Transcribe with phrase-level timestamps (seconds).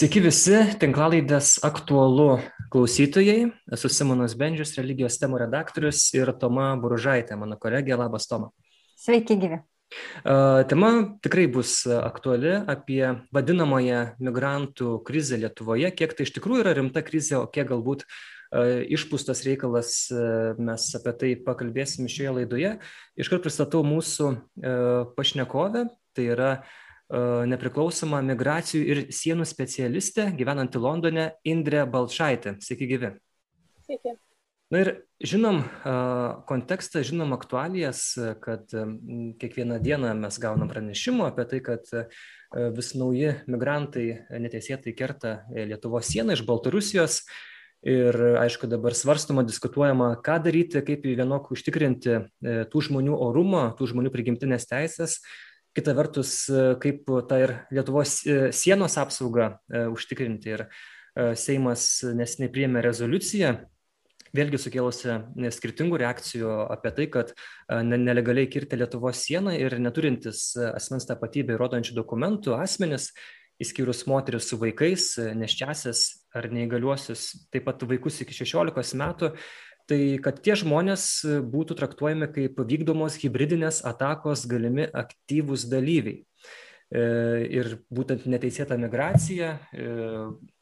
[0.00, 2.38] Sveiki visi, tinklalaidės aktualu
[2.72, 3.50] klausytojai.
[3.76, 7.98] Esu Simonas Bendžius, religijos temų redaktorius ir Toma Buržaitė, mano kolegė.
[8.00, 8.48] Labas, Toma.
[8.96, 9.60] Sveiki, gyvi.
[10.72, 10.90] Tema
[11.20, 17.42] tikrai bus aktuali apie vadinamąją migrantų krizę Lietuvoje, kiek tai iš tikrųjų yra rimta krizė,
[17.42, 18.08] o kiek galbūt
[18.96, 20.06] išpūstas reikalas,
[20.56, 22.78] mes apie tai pakalbėsim šioje laidoje.
[23.20, 24.32] Iškart pristatau mūsų
[25.12, 26.54] pašnekovę, tai yra
[27.50, 32.56] nepriklausoma migracijų ir sienų specialistė, gyvenanti Londone, Indrė Balčaitė.
[32.62, 33.14] Sveiki, gyvi.
[33.86, 34.14] Sveiki.
[34.70, 34.88] Na ir
[35.18, 35.64] žinom
[36.46, 41.90] kontekstą, žinom aktualijas, kad kiekvieną dieną mes gaunam pranešimų apie tai, kad
[42.76, 47.24] vis nauji migrantai neteisėtai kerta Lietuvos sieną iš Baltarusijos.
[47.80, 52.18] Ir aišku, dabar svarstoma, diskutuojama, ką daryti, kaip vienok užtikrinti
[52.70, 55.18] tų žmonių orumą, tų žmonių prigimtinės teisės,
[55.76, 56.32] kita vertus,
[56.82, 58.20] kaip tą ir Lietuvos
[58.56, 59.52] sienos apsaugą
[59.92, 60.56] užtikrinti.
[60.56, 60.66] Ir
[61.38, 63.54] Seimas nesiniai priėmė rezoliuciją,
[64.36, 65.16] vėlgi sukėlusi
[65.56, 67.32] skirtingų reakcijų apie tai, kad
[67.70, 73.10] nelegaliai kirti Lietuvos sieną ir neturintis asmens tapatybę įrodančių dokumentų asmenis,
[73.60, 76.04] įskyrus moteris su vaikais, neščiasis
[76.38, 79.34] ar neįgaliuosius, taip pat vaikus iki 16 metų,
[79.90, 81.04] tai kad tie žmonės
[81.50, 86.22] būtų traktuojami kaip vykdomos hybridinės atakos galimi aktyvūs dalyviai.
[86.90, 89.52] Ir būtent neteisėta migracija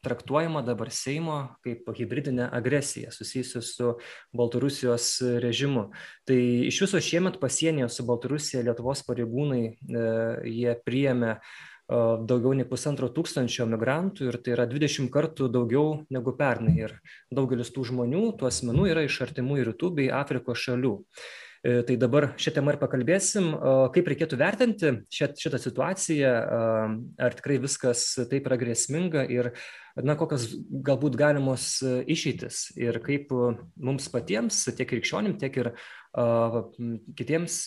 [0.05, 3.95] traktuojama dabar Seimo kaip hybridinė agresija susijusi su
[4.37, 5.07] Baltarusijos
[5.41, 5.87] režimu.
[6.29, 6.37] Tai
[6.69, 9.63] iš viso šiemet pasienyje su Baltarusija Lietuvos pareigūnai
[10.45, 11.39] jie priėmė
[11.89, 16.77] daugiau nei pusantro tūkstančio migrantų ir tai yra 20 kartų daugiau negu pernai.
[16.85, 16.95] Ir
[17.33, 20.95] daugelis tų žmonių, tų asmenų yra iš artimųjų rytų bei Afrikos šalių.
[21.59, 23.49] Tai dabar šią temą ir pakalbėsim,
[23.91, 26.31] kaip reikėtų vertinti šitą situaciją,
[27.19, 29.51] ar tikrai viskas taip yra grėsminga ir
[29.99, 30.45] na, kokios
[30.87, 33.33] galbūt galimos išeitis ir kaip
[33.75, 35.73] mums patiems, tiek krikščionim, tiek ir
[37.19, 37.59] kitiems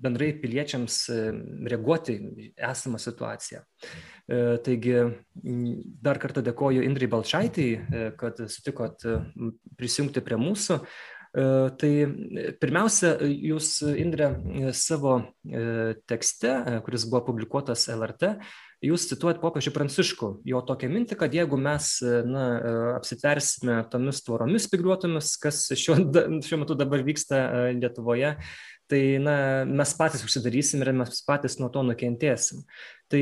[0.00, 0.96] bendrai piliečiams
[1.68, 2.16] reaguoti
[2.56, 3.60] esamą situaciją.
[4.64, 4.96] Taigi
[6.00, 7.70] dar kartą dėkoju Indrai Balčaitai,
[8.20, 9.04] kad sutikot
[9.76, 10.80] prisijungti prie mūsų.
[11.30, 11.90] Tai
[12.58, 14.32] pirmiausia, jūs, Indrė,
[14.74, 15.20] savo
[16.10, 16.56] tekste,
[16.86, 18.32] kuris buvo publikuotas LRT,
[18.84, 21.92] jūs cituojat popiežių Pranciškų, jo tokią mintį, kad jeigu mes
[22.26, 22.44] na,
[22.96, 25.98] apsitversime tomis tvoromis spigruotomis, kas šiuo,
[26.46, 27.42] šiuo metu dabar vyksta
[27.76, 28.36] Lietuvoje,
[28.90, 29.34] tai na,
[29.68, 32.64] mes patys užsidarysim ir mes patys nuo to nukentėsim.
[33.10, 33.20] Tai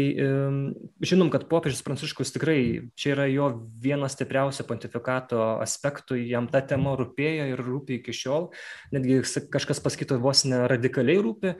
[1.00, 2.58] žinom, kad popiežius Pranciškus tikrai
[2.98, 3.46] čia yra jo
[3.80, 8.50] vienas stipriausių pontifikato aspektų, jam ta tema rūpėjo ir rūpi iki šiol,
[8.92, 11.54] netgi kažkas pasakytų vos ne radikaliai rūpi.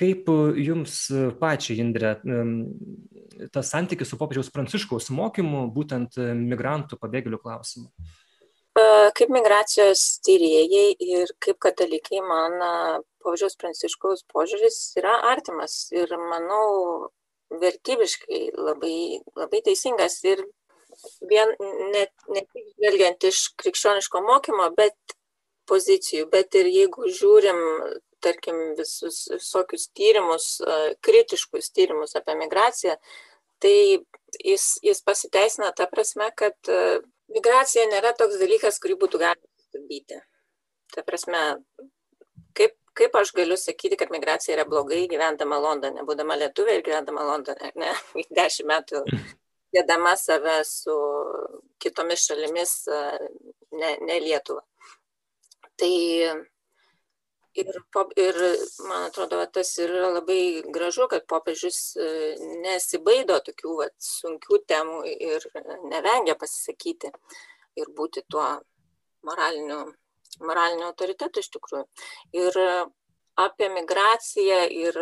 [0.00, 0.96] Kaip jums
[1.38, 2.16] pačiai, Indrė,
[3.54, 7.86] tas santykis su popiežiaus Pranciškaus mokymu, būtent migrantų pabėgėlių klausimu?
[9.16, 12.56] Kaip migracijos tyrėjai ir kaip katalikai man
[13.20, 17.10] popiežiaus Pranciškaus požiūris yra artimas ir manau
[17.60, 20.42] vertybiškai labai, labai teisingas ir
[21.30, 25.16] vien ne, ne tik žvelgiant iš krikščioniško mokymo, bet
[25.70, 27.60] pozicijų, bet ir jeigu žiūrim,
[28.24, 30.48] tarkim, visus visokius tyrimus,
[31.04, 32.96] kritiškus tyrimus apie migraciją,
[33.62, 33.76] tai
[34.44, 36.72] jis, jis pasiteisina ta prasme, kad
[37.34, 40.20] migracija nėra toks dalykas, kurį būtų galima sustabdyti.
[40.94, 41.40] Ta prasme,
[42.58, 47.26] kaip, kaip aš galiu sakyti, kad migracija yra blogai gyvendama Londone, būdama lietuvė ir gyvendama
[47.28, 47.92] Londone, ne,
[48.40, 49.04] dešimt metų
[49.74, 50.96] dėdama save su
[51.82, 52.74] kitomis šalimis,
[53.78, 54.64] ne, ne Lietuva.
[55.78, 55.92] Tai
[57.54, 57.70] ir,
[58.16, 58.36] ir
[58.86, 61.80] man atrodo, tas yra labai gražu, kad popiežius
[62.64, 65.46] nesibaido tokių vat, sunkių temų ir
[65.90, 67.10] nevengia pasisakyti
[67.80, 68.46] ir būti tuo
[69.26, 69.82] moraliniu,
[70.46, 71.84] moraliniu autoritetu iš tikrųjų.
[72.38, 72.60] Ir
[73.40, 74.96] apie migraciją ir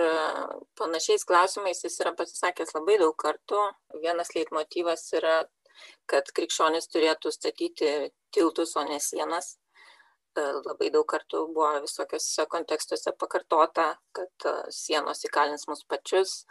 [0.78, 3.62] panašiais klausimais jis yra pasisakęs labai daug kartų.
[4.02, 5.40] Vienas leitmotyvas yra,
[6.10, 9.56] kad krikščionis turėtų statyti tiltus, o ne sienas
[10.64, 16.42] labai daug kartų buvo visokiuose kontekstuose pakartota, kad sienos įkalins mus pačius.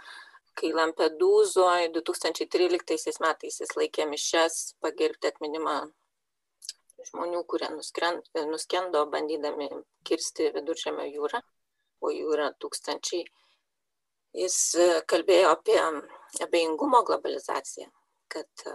[0.57, 5.75] Kai Lampedūzoje 2013 metais jis laikė mišes pagerbti atminimą
[7.11, 7.69] žmonių, kurie
[8.49, 9.69] nuskendo bandydami
[10.07, 11.43] kirsti viduržėmio jūrą,
[12.01, 13.23] o jų yra tūkstančiai.
[14.37, 14.57] Jis
[15.09, 15.77] kalbėjo apie
[16.43, 17.87] abejingumo globalizaciją,
[18.33, 18.67] kad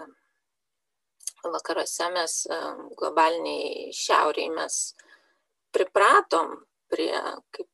[1.45, 2.37] vakaruose mes
[2.99, 4.79] globaliniai šiauriai mes
[5.73, 6.55] pripratom
[6.93, 7.17] prie
[7.57, 7.69] kaip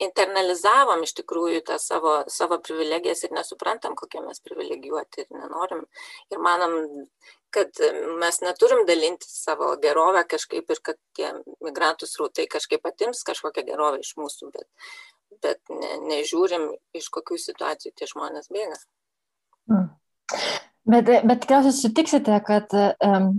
[0.00, 5.84] internalizavom iš tikrųjų tą savo, savo privilegijas ir nesuprantam, kokie mes privilegijuoti ir nenorim.
[6.32, 6.76] Ir manom,
[7.54, 7.82] kad
[8.22, 11.34] mes neturim dalinti savo gerovę kažkaip ir kad tie
[11.66, 14.68] migrantų srautai kažkaip atims kažkokią gerovę iš mūsų, bet,
[15.44, 18.80] bet ne, nežiūrim, iš kokių situacijų tie žmonės bėga.
[19.70, 19.88] Mm.
[20.90, 23.32] Bet, bet tikriausiai sutiksite, kad um,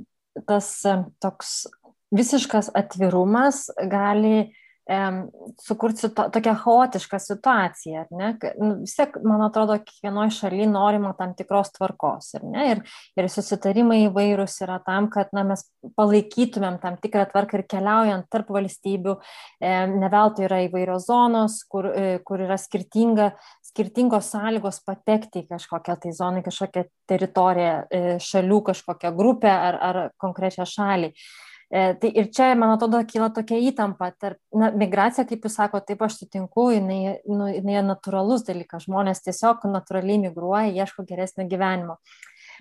[0.47, 1.65] tas um, toks
[2.15, 4.51] visiškas atvirumas gali
[5.61, 8.31] sukurti tokią chaotišką situaciją, ne?
[8.59, 12.65] Nu, vis tiek, man atrodo, kiekvienoje šalyje norima tam tikros tvarkos, ne?
[12.73, 12.81] ir,
[13.15, 15.63] ir susitarimai įvairūs yra tam, kad na, mes
[15.95, 19.15] palaikytumėm tam tikrą tvarką ir keliaujant tarp valstybių,
[19.61, 23.31] ne veltui yra įvairios zonos, kur, e, kur yra skirtinga,
[23.71, 29.99] skirtingos sąlygos patekti į kažkokią tai zoną, kažkokią teritoriją, e, šalių kažkokią grupę ar, ar
[30.19, 31.11] konkrečią šalį.
[31.71, 35.93] E, tai ir čia, man atrodo, kyla tokia įtampa tarp, na, migracija, kaip jūs sakote,
[35.93, 41.95] taip aš sutinku, jinai, nu, jinai natūralus dalykas, žmonės tiesiog natūraliai migruoja, ieško geresnio gyvenimo.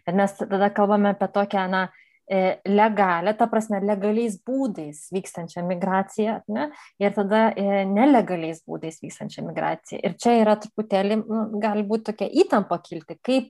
[0.06, 1.88] Bet mes tada kalbame apie tokią, na,
[2.30, 6.68] E, legalią, ta prasme, legaliais būdais vykstančią migraciją, ne?
[7.02, 9.98] ir tada e, nelegaliais būdais vykstančią migraciją.
[10.06, 13.48] Ir čia yra truputėlį, nu, gali būti tokia įtampa kilti, kaip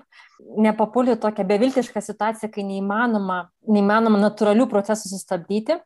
[0.65, 5.77] nepapulti tokią beviltišką situaciją, kai neįmanoma, neįmanoma natūralių procesų sustabdyti,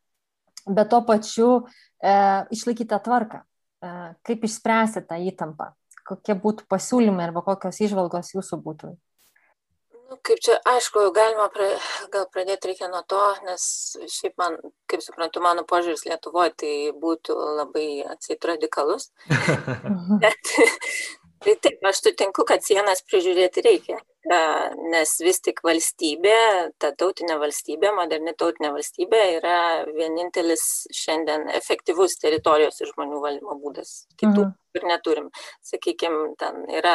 [0.70, 2.14] bet tuo pačiu e,
[2.54, 3.42] išlaikyti tą tvarką.
[3.42, 3.90] E,
[4.22, 5.72] kaip išspręsti tą įtampą?
[6.06, 8.94] Kokie būtų pasiūlymai arba kokios išvalgos jūsų būtų?
[10.14, 11.66] Nu kaip čia aišku galima pra
[12.12, 13.64] gal pradėt reikia nuo to nes
[14.16, 14.56] šiaip man
[14.90, 16.74] kaip suprantu mano požiūris lietuvoj tai
[17.04, 19.10] būtų labai atseit radikalus.
[20.22, 20.54] Bet
[21.44, 26.36] tai taip aš sutinku kad sienas prižiūrėti reikia nes vis tik valstybė
[26.80, 29.56] ta tautinė valstybė moderni tautinė valstybė yra
[29.90, 34.06] vienintelis šiandien efektyvus teritorijos ir žmonių valdymo būdas.
[34.16, 34.54] Kitų mhm.
[34.80, 35.28] ir neturim.
[35.68, 36.94] Sakykim ten yra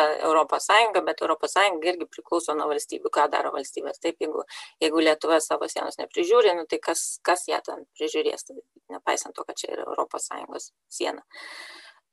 [0.66, 3.14] sąjunga bet sąjunga irgi priklauso nuo valstybių.
[3.14, 4.02] Ką daro valstybės?
[4.02, 4.44] Taip jeigu
[4.82, 8.50] jeigu lietuva savo sienos neprižiūri nu tai kas kas ją ten prižiūrės?
[8.50, 8.58] Tai
[8.90, 9.86] nepaisant to kad čia yra
[10.18, 11.22] sąjungos siena.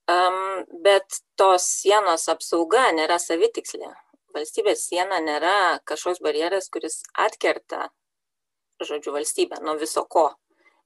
[0.07, 3.89] Um, bet tos sienos apsauga nėra savitikslė
[4.37, 7.89] valstybės siena nėra kažkoks barjeras, kuris atkerta,
[8.85, 10.31] žodžiu, valstybę nuo viso ko.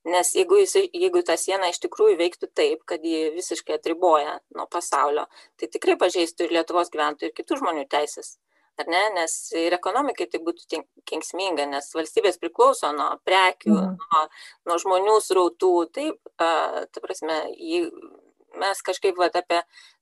[0.09, 4.65] Nes jeigu, jis, jeigu ta siena iš tikrųjų veiktų taip, kad ji visiškai atriboja nuo
[4.71, 5.27] pasaulio,
[5.61, 8.39] tai tikrai pažeistų ir Lietuvos gyventojų, ir kitų žmonių teisės.
[8.81, 9.03] Ar ne?
[9.19, 10.81] Nes ir ekonomikai tai būtų
[11.11, 13.99] kenksminga, nes valstybės priklauso nuo prekių, mm.
[14.01, 14.23] nuo,
[14.71, 15.73] nuo žmonių srautų.
[15.93, 17.83] Taip, a, ta prasme, jį,
[18.63, 19.61] mes kažkaip vat, apie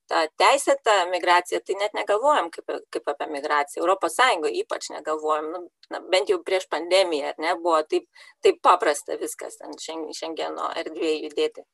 [0.09, 3.83] tą teisėtą migraciją, tai net negalvojam kaip, kaip apie migraciją.
[3.83, 5.63] Europos Sąjungoje ypač negalvojam, nu,
[5.93, 8.07] na, bent jau prieš pandemiją, ar ne, buvo taip,
[8.45, 11.65] taip paprasta viskas ant šengeno erdvėje judėti.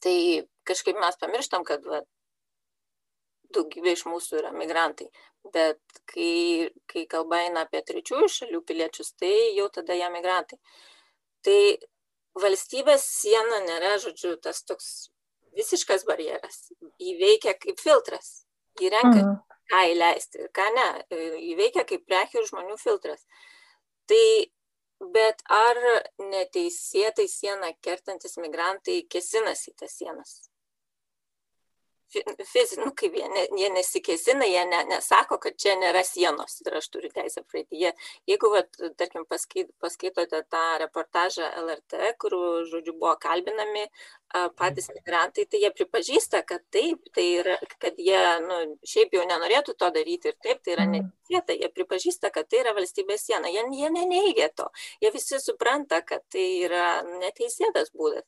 [0.00, 0.16] Tai
[0.68, 2.02] kažkaip mes pamirštam, kad va,
[3.54, 5.10] daugybė iš mūsų yra migrantai.
[5.54, 5.80] Bet
[6.10, 10.58] kai, kai kalba eina apie trečiųjų šalių piliečius, tai jau tada jie migrantai.
[11.44, 11.60] Tai
[12.40, 15.10] valstybės siena nėra, žodžiu, tas toks
[15.56, 16.70] visiškas barjeras.
[17.00, 18.44] Jį veikia kaip filtras.
[18.80, 19.36] Jį renka, mhm.
[19.70, 20.88] ką įleisti ir ką ne.
[21.40, 23.26] Jį veikia kaip prekių ir žmonių filtras.
[24.10, 24.24] Tai
[25.14, 25.80] bet ar
[26.20, 30.40] neteisėtai sieną kertantis migrantai kesinasi į tas sienas?
[32.10, 36.78] Fizinį, nu, kaip jie, ne, jie nesikesina, jie ne, nesako, kad čia nėra sienos ir
[36.80, 37.78] aš turiu teisę praeiti.
[37.84, 37.92] Jie,
[38.30, 42.36] jeigu, vat, tarkim, paskait, paskaitote tą reportažą LRT, kur,
[42.70, 43.86] žodžiu, buvo kalbinami
[44.58, 49.74] patys migrantai, tai jie pripažįsta, kad taip, tai yra, kad jie, nu, šiaip jau nenorėtų
[49.78, 51.08] to daryti ir taip, tai yra mhm.
[51.10, 54.68] neteisėta, jie pripažįsta, kad tai yra valstybės siena, jie, jie neneigia to,
[55.02, 58.26] jie visi supranta, kad tai yra neteisėtas būdas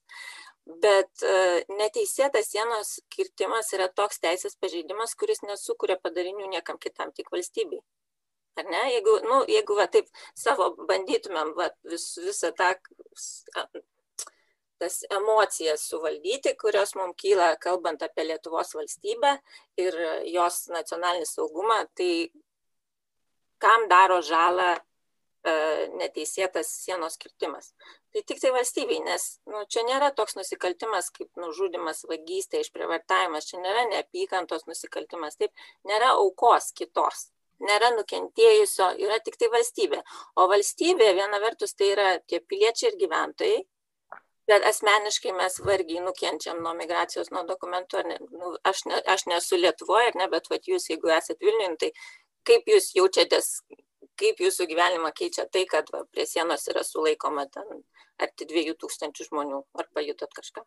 [0.66, 7.32] bet e, neteisėtas sienos kirtimas yra toks teisės pažeidimas, kuris nesukuria padarinių niekam kitam, tik
[7.34, 7.82] valstybei.
[8.60, 8.82] Ar ne?
[8.92, 12.74] Jeigu, nu, jeigu va, taip savo bandytumėm va, vis, visą tą
[14.82, 19.36] tas emocijas suvaldyti, kurios mums kyla, kalbant apie Lietuvos valstybę
[19.78, 22.32] ir jos nacionalinį saugumą, tai
[23.62, 25.54] kam daro žalą e,
[26.00, 27.70] neteisėtas sienos kirtimas
[28.12, 33.86] tai tiktai valstybei nes nu čia nėra toks nusikaltimas kaip nužudymas vagystė išprievartavimas čia nėra
[33.92, 37.28] neapykantos nusikaltimas taip nėra aukos kitos
[37.62, 40.02] nėra nukentėjusio yra tiktai valstybė
[40.36, 43.60] o valstybė viena vertus tai yra tie piliečiai ir gyventojai
[44.50, 48.02] bet asmeniškai mes vargiai nukenčiam nuo migracijos, nuo dokumentų.
[48.08, 51.90] Ne, nu, aš, ne, aš nesu Lietuvoje, ne, bet vat, jūs, jeigu esate Vilniuje, tai
[52.48, 53.52] kaip jūs jaučiatės
[54.22, 57.82] kaip jūsų gyvenimą keičia tai, kad va, prie sienos yra sulaikoma ten
[58.22, 60.64] arti dviejų tūkstančių žmonių, ar pajutot kažką?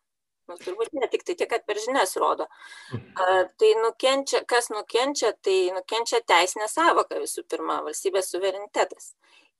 [0.49, 2.47] nu, turbūt ne tik tai tiek, kad per žinias rodo.
[2.93, 9.13] Uh, tai nukenčia, kas nukenčia, tai nukenčia teisinė savoka visų pirma, valstybės suverenitetas.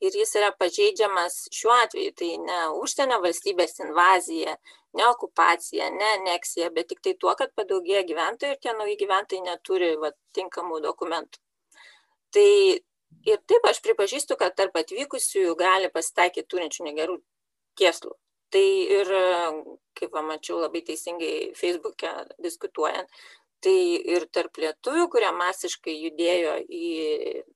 [0.04, 4.58] Ir jis yra pažeidžiamas šiuo atveju, tai ne užsienio valstybės invazija,
[5.00, 9.46] ne okupacija, ne aneksija, bet tik tai tuo, kad padaugėja gyventojų ir tie nauji gyventojai
[9.48, 11.40] neturi va, tinkamų dokumentų.
[12.36, 12.50] Tai
[13.24, 17.18] ir taip aš pripažįstu, kad tarp atvykusiųjų gali pasitaikyti turinčių negerų
[17.80, 18.14] kėslų.
[18.54, 18.66] Tai
[19.00, 19.10] ir,
[19.98, 22.12] kaip pamačiau labai teisingai Facebook'e
[22.44, 23.10] diskutuojant,
[23.66, 26.90] tai ir tarp lietuvių, kurie masiškai judėjo į,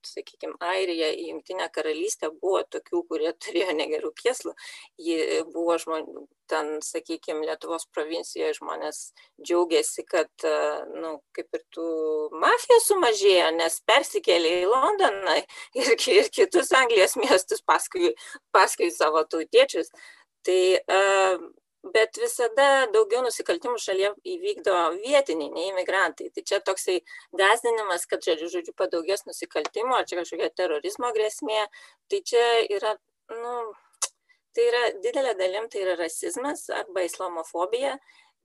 [0.10, 4.56] sakykime, Airiją, į Junktinę karalystę, buvo tokių, kurie turėjo negerų kėslų.
[5.06, 5.20] Ji
[5.54, 9.02] buvo žmonių, ten, sakykime, Lietuvos provincijoje žmonės
[9.46, 11.90] džiaugiasi, kad, na, nu, kaip ir tų
[12.42, 15.38] mafija sumažėjo, nes persikėlė į Londoną
[15.84, 18.16] ir, ir kitus Anglijos miestus paskui,
[18.56, 19.94] paskui savo tautiečius.
[20.48, 20.60] Tai
[21.84, 26.30] bet visada daugiau nusikaltimų šalyje įvykdo vietiniai, ne imigrantai.
[26.36, 27.00] Tai čia toksai
[27.40, 31.62] gazdinimas, kad čia, žodžiu, padaugės nusikaltimų, ar čia kažkokia terorizmo grėsmė.
[32.12, 32.96] Tai čia yra,
[33.32, 33.54] nu,
[34.56, 37.96] tai yra didelė dalim, tai yra rasizmas arba islamofobija,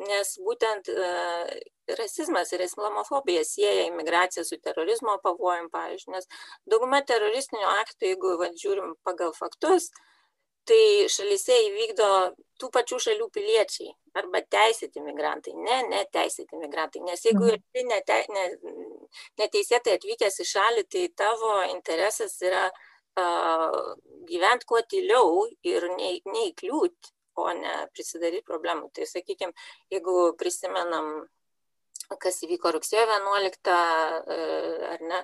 [0.05, 1.51] nes būtent uh,
[1.99, 6.27] rasizmas ir islamofobija sieja imigraciją su terorizmo pavojim, pavyzdžiui, nes
[6.71, 10.11] dauguma teroristinių aktų, jeigu va, žiūrim pagal faktus, uh,
[10.69, 12.09] tai šalyse įvykdo
[12.61, 17.03] tų pačių šalių piliečiai arba teisėti migrantai, ne neteisėti migrantai.
[17.07, 17.59] Nes jeigu mhm.
[17.59, 18.45] esi nete, ne,
[19.43, 23.81] neteisėtai atvykęs į šalį, tai tavo interesas yra uh,
[24.31, 28.93] gyventi kuo tyliau ir ne, neįkliūti, o ne prisidaryti problemų.
[28.95, 29.55] Tai sakykime,
[29.91, 31.11] jeigu prisimenam,
[32.21, 33.75] kas įvyko rugsėjo 11,
[34.95, 35.21] ar ne,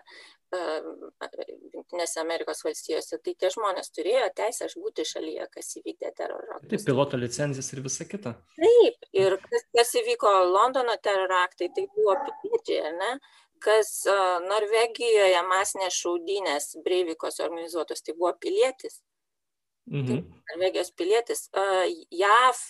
[0.50, 6.72] Junktinėse Amerikos valstijose, tai tie žmonės turėjo teisę būti šalyje, kas įvykdė teroro aktus.
[6.72, 8.32] Taip, piloto licencijas ir visa kita.
[8.58, 13.12] Taip, ir kas, kas įvyko Londono teroro aktai, tai buvo piliečiai, ne?
[13.62, 19.02] Kas uh, Norvegijoje masinės šaudynės Breivikos organizuotos, tai buvo pilietis.
[19.90, 20.22] Mhm.
[20.52, 21.48] Norvegijos pilietis.
[22.14, 22.62] JAV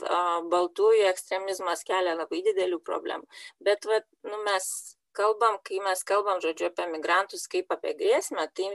[0.52, 3.28] baltųjų ekstremizmas kelia labai didelių problemų.
[3.64, 8.70] Bet vat, nu, mes kalbam, kai mes kalbam, žodžiu, apie migrantus kaip apie grėsmę, tai,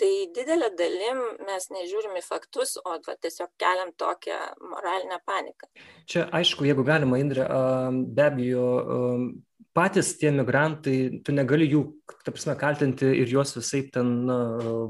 [0.00, 5.68] tai didelė dalim mes nežiūrim į faktus, o va, tiesiog keliam tokią moralinę paniką.
[6.08, 7.48] Čia aišku, jeigu galima, Indrė,
[8.16, 8.68] be abejo,
[9.74, 11.84] patys tie migrantai, tu negali jų,
[12.24, 14.38] ta prasme, kaltinti ir juos visai ten na,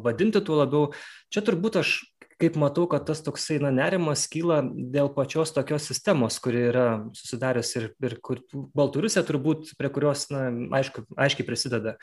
[0.04, 0.90] vadinti tuo labiau.
[1.32, 1.96] Čia turbūt aš
[2.40, 6.86] kaip matau, kad tas toksai na, nerimas kyla dėl pačios tokios sistemos, kuri yra
[7.16, 8.42] susidariusi ir, ir kur
[8.76, 10.48] Baltarusija turbūt prie kurios, na,
[10.80, 11.98] aišku, aiškiai prisideda.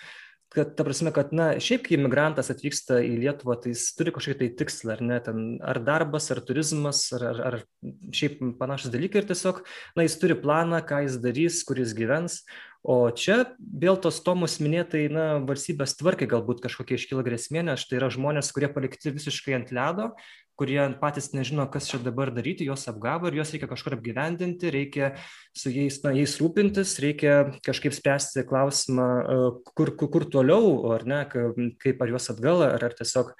[0.51, 4.35] Kad, ta prasme, kad, na, šiaip, kai imigrantas atvyksta į Lietuvą, tai jis turi kažkokį
[4.41, 9.21] tai tikslą, ar ne, ten, ar darbas, ar turizmas, ar, ar, ar šiaip panašus dalykai
[9.21, 9.61] ir tiesiog,
[9.95, 12.41] na, jis turi planą, ką jis darys, kur jis gyvens,
[12.81, 18.00] o čia vėl tos tomos minėtai na valstybės tvarkai galbūt kažkokia iškyla grėsmė nes tai
[18.00, 20.11] yra žmonės kurie palikti visiškai ant ledo
[20.57, 25.13] kurie patys nežino kas čia dabar daryti juos apgavo ir juos reikia kažkur apgyvendinti reikia
[25.57, 27.35] su jais na jais rūpintis reikia
[27.65, 29.39] kažkaip spręsti klausimą e,
[29.77, 33.33] kur, kur toliau ar ne kaip ar juos atgal ar, ar tiesiog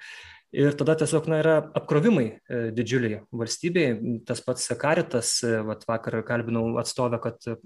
[0.52, 4.20] ir tada tiesiog na yra apkrovimai e, didžiuliai valstybei.
[4.28, 7.56] Tas pats karitas e, vat vakar kalbinau atstovę kad e,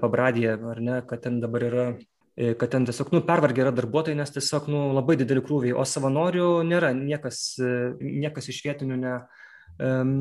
[0.00, 1.86] pabradėje ar ne kad ten dabar yra
[2.32, 5.74] kad ten tiesiog nu pervargę yra darbuotojai nes tiesiog nu labai dideli krūviai.
[5.76, 6.94] O savanorių nėra.
[6.96, 7.42] Niekas
[8.00, 9.16] niekas iš vietinių ne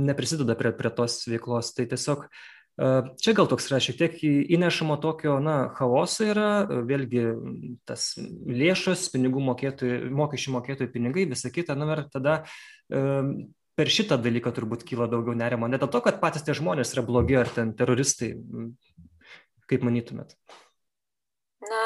[0.07, 1.71] neprisideda prie prie tos veiklos.
[1.75, 2.25] Tai tiesiog
[2.81, 7.25] Čia gal toks yra šiek tiek įnešamo tokio, na, chaoso yra, vėlgi
[7.85, 12.39] tas lėšos, pinigų mokėtojų, mokesčių mokėtojų pinigai, visa kita, na, ir tada
[12.89, 15.69] per šitą dalyką turbūt kyla daugiau nerimo.
[15.69, 18.33] Ne dėl to, kad patys tie žmonės yra blogi ar ten teroristai,
[19.69, 20.33] kaip manytumėt?
[21.61, 21.85] Na,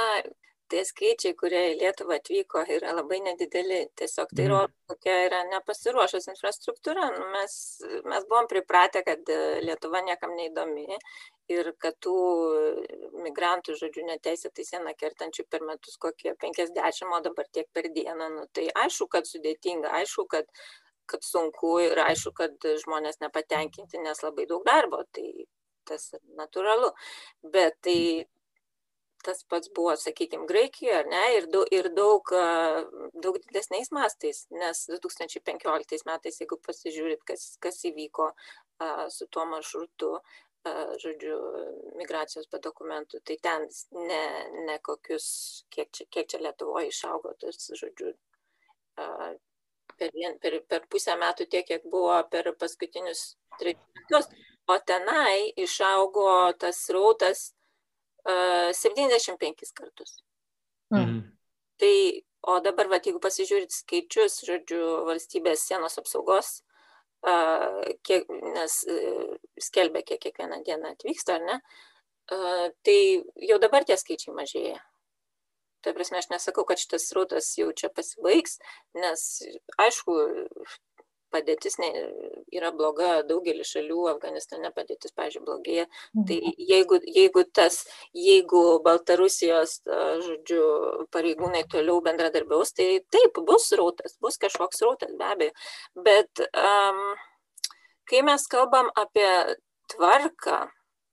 [0.71, 3.81] tie skaičiai, kurie į Lietuvą atvyko, yra labai nedideli.
[3.99, 4.53] Tiesiog tai mhm.
[4.53, 7.09] rodo, kokia yra nepasiruošus infrastruktūra.
[7.15, 7.55] Nu, mes,
[8.05, 10.99] mes buvom pripratę, kad e, Lietuva niekam neįdomi
[11.53, 12.15] ir kad tų
[13.25, 18.31] migrantų, žodžiu, neteisėtai sieną kertančių per metus kokie 50, o dabar tiek per dieną.
[18.39, 20.49] Nu, tai aišku, kad sudėtinga, aišku, kad
[21.05, 25.45] kad sunku ir aišku, kad žmonės nepatenkinti, nes labai daug darbo, tai
[25.85, 26.89] tas natūralu.
[27.53, 28.25] Bet tai
[29.25, 32.31] tas pats buvo, sakykime, Graikijoje, ar ne, ir, daug, ir daug,
[33.25, 38.29] daug didesniais mastais, nes 2015 metais, jeigu pasižiūrit, kas, kas įvyko
[39.13, 40.11] su tuo maršrutu,
[41.01, 41.35] žodžiu,
[41.99, 43.67] migracijos be dokumentų, tai ten
[43.97, 44.21] ne,
[44.69, 45.27] ne kokius,
[45.73, 48.13] kiek čia, kiek čia Lietuvoje išaugo tas, žodžiu,
[48.95, 54.31] per, vien, per, per pusę metų tiek, kiek buvo per paskutinius trejus metus.
[54.67, 56.25] o tenai išaugo
[56.57, 57.64] tas rautas uh,
[58.25, 60.17] 75 kartus.
[60.93, 61.21] Mhm.
[61.77, 61.95] Tai,
[62.47, 66.61] o dabar, va, jeigu pasižiūrit skaičius, žodžiu, valstybės sienos apsaugos,
[67.27, 71.57] uh, kiek, nes uh, skelbia, kiek kiekvieną dieną atvyksta, ar ne,
[72.31, 72.99] uh, tai
[73.49, 74.79] jau dabar tie skaičiai mažėja.
[75.83, 78.55] Ta prasme, aš nesakau, kad šitas srautas jau čia pasibaigs,
[78.97, 79.25] nes
[79.77, 80.15] aišku,
[81.35, 81.91] padėtis ne,
[82.55, 85.85] yra bloga daugelį šalių, Afganistane padėtis, pažiūrėjau, blogėja.
[86.15, 86.65] Tai mhm.
[86.71, 87.81] jeigu, jeigu tas,
[88.15, 89.77] jeigu Baltarusijos,
[90.25, 90.63] žodžiu,
[91.13, 95.55] pareigūnai toliau bendradarbiaus, tai taip, bus rautas, bus kažkoks rautas, be abejo.
[96.07, 97.03] Bet um,
[98.09, 99.29] kai mes kalbam apie
[99.93, 100.65] tvarką,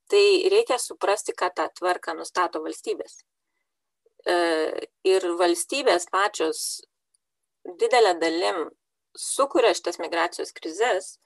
[0.09, 3.21] tai reikia suprasti, ką tą tvarką nustato valstybės.
[4.23, 4.35] E,
[5.03, 6.83] ir valstybės pačios
[7.79, 8.69] didelę dalim
[9.17, 11.17] sukuria šitas migracijos krizės,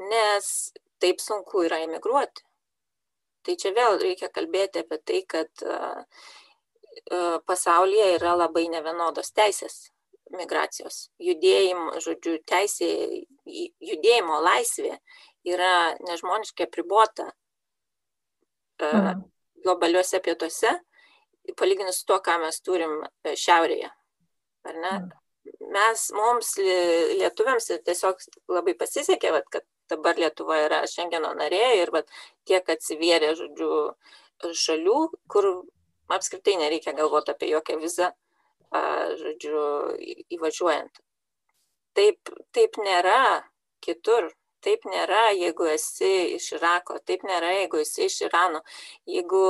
[0.00, 2.44] nes taip sunku yra emigruoti.
[3.46, 5.78] Tai čia vėl reikia kalbėti apie tai, kad e,
[7.16, 9.86] e, pasaulyje yra labai nevienodos teisės
[10.36, 11.08] migracijos.
[11.18, 12.90] Judėjimo, žodžiu, teisė,
[13.46, 14.92] judėjimo laisvė
[15.48, 17.30] yra nežmoniškai apribota
[18.84, 19.24] mhm.
[19.64, 20.76] globaliuose pietuose
[21.56, 23.90] palyginus su tuo, ką mes turim e, šiaurėje.
[24.68, 24.92] Ar ne?
[24.92, 25.19] Mm.
[25.74, 32.10] Mes, mums lietuviams tiesiog labai pasisekė, vat, kad dabar Lietuva yra Šengeno narė ir vat,
[32.48, 33.70] tiek atsivėrė, žodžiu,
[34.64, 34.98] šalių,
[35.30, 35.48] kur
[36.16, 38.10] apskritai nereikia galvoti apie jokią vizą,
[39.22, 39.62] žodžiu,
[40.36, 41.00] įvažiuojant.
[41.98, 43.20] Taip, taip nėra
[43.84, 44.30] kitur.
[44.64, 48.60] Taip nėra, jeigu esi iš Irako, taip nėra, jeigu esi iš Irano.
[49.08, 49.40] Jeigu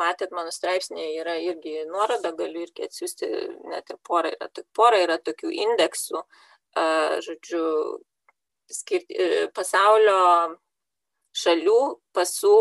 [0.00, 3.30] matėt mano straipsnėje, yra irgi nuoroda, galiu irgi atsiųsti,
[3.72, 6.22] net ir pora yra, pora yra tokių indeksų,
[7.26, 7.64] žodžiu,
[8.70, 10.20] skirti, e, pasaulio
[11.42, 11.80] šalių
[12.14, 12.56] pasų,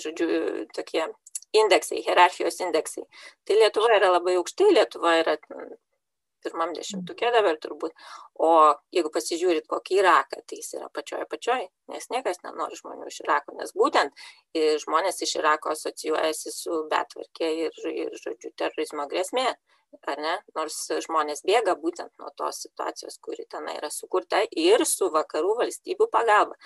[0.00, 0.28] žodžiu,
[0.76, 1.04] tokie
[1.56, 3.04] indeksai, hierarchijos indeksai.
[3.44, 5.36] Tai Lietuva yra labai aukštai, Lietuva yra
[6.46, 7.94] pirmam dešimtuke dabar turbūt.
[8.40, 8.50] O
[8.94, 13.56] jeigu pasižiūrit kokį Iraką, tai jis yra pačioje pačioje, nes niekas nenori žmonių iš Irako,
[13.60, 14.26] nes būtent
[14.86, 19.50] žmonės iš Irako asocijuojasi su betvarkė ir, ir žodžiu, terorizmo grėsmė.
[20.10, 20.32] Ar ne?
[20.56, 26.08] Nors žmonės bėga būtent nuo tos situacijos, kuri ten yra sukurta ir su vakarų valstybių
[26.12, 26.58] pagalba,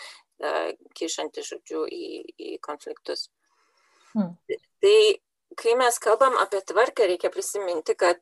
[0.99, 2.07] kišanti, žodžiu, į,
[2.41, 3.29] į konfliktus.
[4.15, 4.35] Hmm.
[4.83, 4.97] Tai
[5.61, 8.21] kai mes kalbam apie tvarką, reikia prisiminti, kad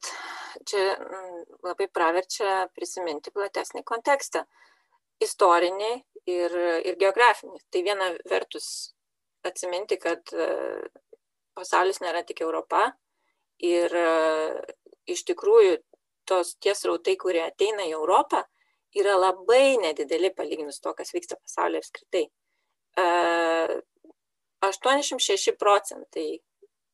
[0.66, 4.44] čia mm, labai praverčia prisiminti platesnį kontekstą-
[5.27, 5.92] istorinį
[6.31, 6.57] ir,
[6.88, 7.61] ir geografinį.
[7.70, 8.94] Tai viena vertus
[9.46, 10.48] atsiminti, kad e,
[11.55, 12.92] pasaulis nėra tik Europa
[13.59, 14.09] ir e,
[15.07, 15.79] iš tikrųjų
[16.29, 18.42] tos ties rautai, kurie ateina į Europą,
[18.98, 22.27] yra labai nedideli palyginus to, kas vyksta pasaulyje apskritai.
[24.66, 26.29] 86 e, procentai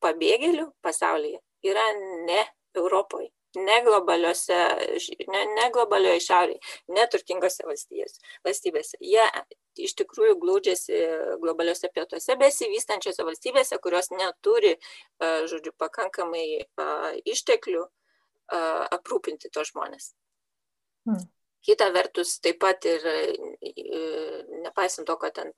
[0.03, 1.85] pabėgėlių pasaulyje yra
[2.27, 2.43] ne
[2.75, 6.61] Europoje, ne ne, ne globalioje šiaurėje,
[6.97, 8.99] neturtingose valstybėse.
[9.01, 9.27] Jie
[9.87, 11.01] iš tikrųjų glūdžiasi
[11.43, 14.75] globaliuose pietuose, besivystančiose valstybėse, kurios neturi,
[15.21, 16.47] žodžiu, pakankamai
[17.25, 17.87] išteklių
[18.99, 20.13] aprūpinti tos žmonės.
[21.09, 21.25] Hmm.
[21.65, 23.07] Kita vertus, taip pat ir
[24.67, 25.55] nepaisant to, kad ten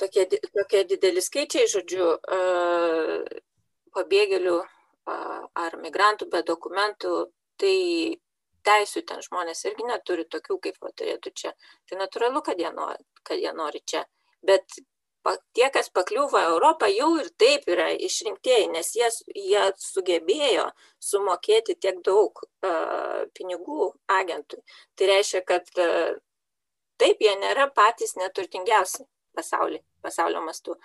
[0.00, 2.12] tokie, tokie dideli skaičiai, žodžiu,
[3.96, 4.58] pabėgėlių
[5.64, 7.16] ar migrantų be dokumentų,
[7.60, 7.76] tai
[8.66, 11.52] teisų ten žmonės irgi neturi tokių, kaip va, turėtų čia.
[11.88, 14.04] Tai natūralu, kad jie nori, kad jie nori čia.
[14.46, 14.78] Bet
[15.54, 20.68] tie, kas pakliuvo Europą, jau ir taip yra išrinktieji, nes jie, jie sugebėjo
[21.02, 24.62] sumokėti tiek daug uh, pinigų agentui.
[24.98, 26.14] Tai reiškia, kad uh,
[27.02, 30.76] taip jie nėra patys neturtingiausi pasaulyje, pasaulio mastu.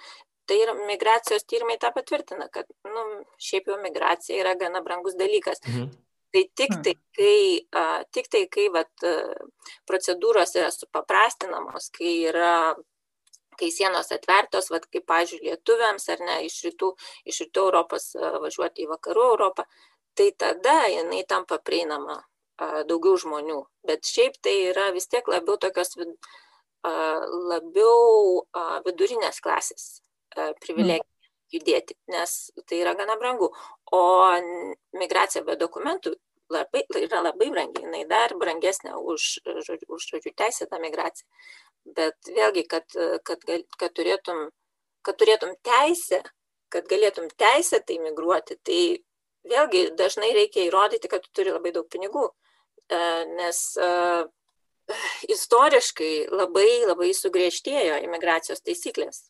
[0.48, 3.06] Tai yra migracijos tyrimai tą patvirtina, kad nu,
[3.44, 5.64] šiaip jau migracija yra gana brangus dalykas.
[5.68, 5.90] Mhm.
[6.36, 7.40] Tai tik tai, kai,
[7.72, 9.06] a, tik tai, kai vat,
[9.88, 12.76] procedūros yra supaprastinamos, kai yra
[13.58, 16.92] kai sienos atvertos, vat, kaip, pažiūrėjau, lietuviams ar ne, iš rytų,
[17.32, 18.12] iš rytų Europos
[18.44, 19.66] važiuoti į vakarų Europą,
[20.18, 23.62] tai tada jinai tampa prieinama a, daugiau žmonių.
[23.88, 26.14] Bet šiaip tai yra vis tiek labiau tokios vid,
[26.86, 28.44] labiau
[28.86, 29.88] vidurinės klasės
[30.62, 31.06] privilegija
[31.54, 32.38] judėti, nes
[32.68, 33.50] tai yra gana brangu.
[33.96, 34.02] O
[34.98, 36.14] migracija be dokumentų
[36.52, 39.28] labai, yra labai brangi, jinai dar brangesnė už,
[39.88, 41.28] už žodžių teisėtą migraciją.
[41.98, 42.88] Bet vėlgi, kad,
[43.24, 44.50] kad, kad, turėtum,
[45.08, 46.22] kad turėtum teisę,
[46.74, 48.82] kad galėtum teisę tai migruoti, tai
[49.48, 52.28] vėlgi dažnai reikia įrodyti, kad tu turi labai daug pinigų.
[53.38, 53.62] Nes
[55.28, 59.26] istoriškai labai labai sugriežtėjo imigracijos taisyklės.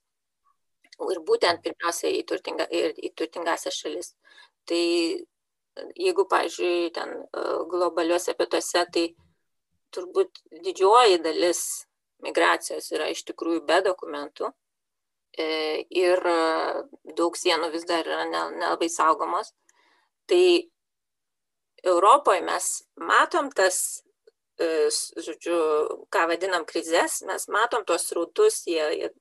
[0.97, 4.15] Ir būtent pirmiausia į, turtinga, į turtingasias šalis.
[4.67, 4.83] Tai
[5.95, 9.05] jeigu, pažiūrėjau, ten e, globaliuose pietuose, tai
[9.93, 11.61] turbūt didžioji dalis
[12.25, 14.49] migracijos yra iš tikrųjų be dokumentų
[15.37, 16.23] e, ir
[17.17, 19.53] daug sienų vis dar yra nelabai saugomos.
[20.27, 20.43] Tai
[21.87, 24.06] Europoje mes matom tas, e,
[24.59, 25.57] žodžiu,
[26.13, 29.11] ką vadinam krizės, mes matom tuos rautus, jie, jie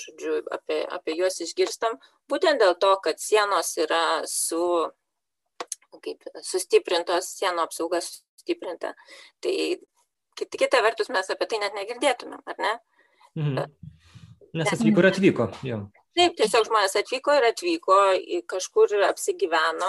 [0.00, 1.98] žodžiu, apie, apie juos išgirstam,
[2.30, 4.62] būtent dėl to, kad sienos yra su
[6.04, 8.94] kaip sustiprintos sienų apsauga sustiprinta.
[9.44, 9.54] Tai
[10.34, 12.72] kita vertus mes apie tai net negirdėtumėm, ar ne?
[13.38, 13.68] Mhm.
[14.54, 15.48] Nes atvyko ir atvyko.
[15.66, 15.78] Jo.
[16.14, 18.00] Taip, tiesiog žmonės atvyko ir atvyko,
[18.50, 19.88] kažkur apsigyveno,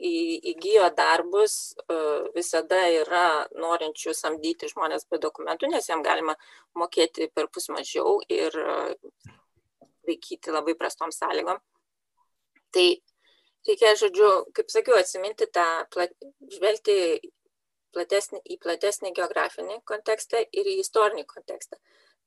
[0.00, 1.98] įgyjo darbus, e,
[2.34, 6.36] visada yra norinčių samdyti žmonės be dokumentų, nes jam galima
[6.74, 8.56] mokėti per pus mažiau ir
[10.08, 11.60] laikyti labai prastom sąlygom.
[12.74, 12.86] Tai
[13.66, 16.14] reikia, žodžiu, kaip sakiau, atsiminti tą, plat,
[16.54, 16.96] žvelgti
[17.94, 21.78] platesnį, į platesnį geografinį kontekstą ir į istorinį kontekstą.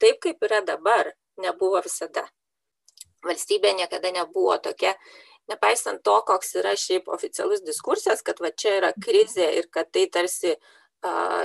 [0.02, 2.26] Taip kaip yra dabar, nebuvo visada.
[3.24, 4.92] Valstybė niekada nebuvo tokia,
[5.52, 10.08] nepaisant to, koks yra šiaip oficialus diskursas, kad va čia yra krizė ir kad tai
[10.14, 11.44] tarsi uh,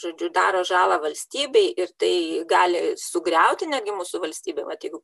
[0.00, 2.14] žodžiu, daro žalą valstybei ir tai
[2.48, 5.02] gali sugriauti netgi mūsų valstybę, va, jeigu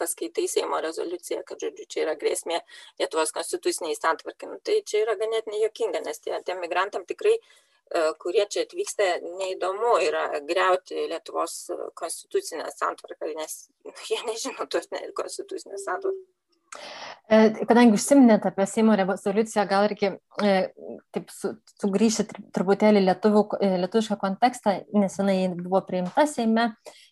[0.00, 2.60] paskaitai Seimo rezoliuciją, kad, žodžiu, čia yra grėsmė
[3.00, 7.36] Lietuvos konstituciniai santvarkai, nu, tai čia yra ganėtinai jokinga, nes tie, tie migrantam tikrai,
[8.22, 11.58] kurie čia atvyksta, neįdomu yra greuti Lietuvos
[11.98, 13.68] konstitucinę santvarką, nes
[14.10, 16.35] jie nežino tos konstitucinės santvarkos.
[17.26, 20.52] E, kadangi užsiminėt apie Seimo rezoliuciją, gal irgi e,
[21.14, 26.68] taip su, sugrįžti truputėlį lietuvių, e, lietuvišką kontekstą, nes jinai buvo priimta Seime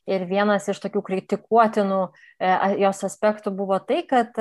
[0.07, 2.01] ir vienas iš tokių kritikuotinų
[2.79, 4.37] jos aspektų buvo tai, kad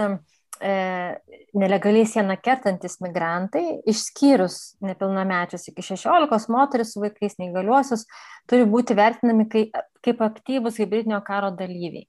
[1.58, 8.06] nelegaliai sieną kertantis migrantai, išskyrus nepilnamečius iki 16, moteris su vaikais, neįgaliuosius,
[8.48, 9.74] turi būti vertinami kaip,
[10.06, 12.06] kaip aktyvus hybridinio karo dalyviai.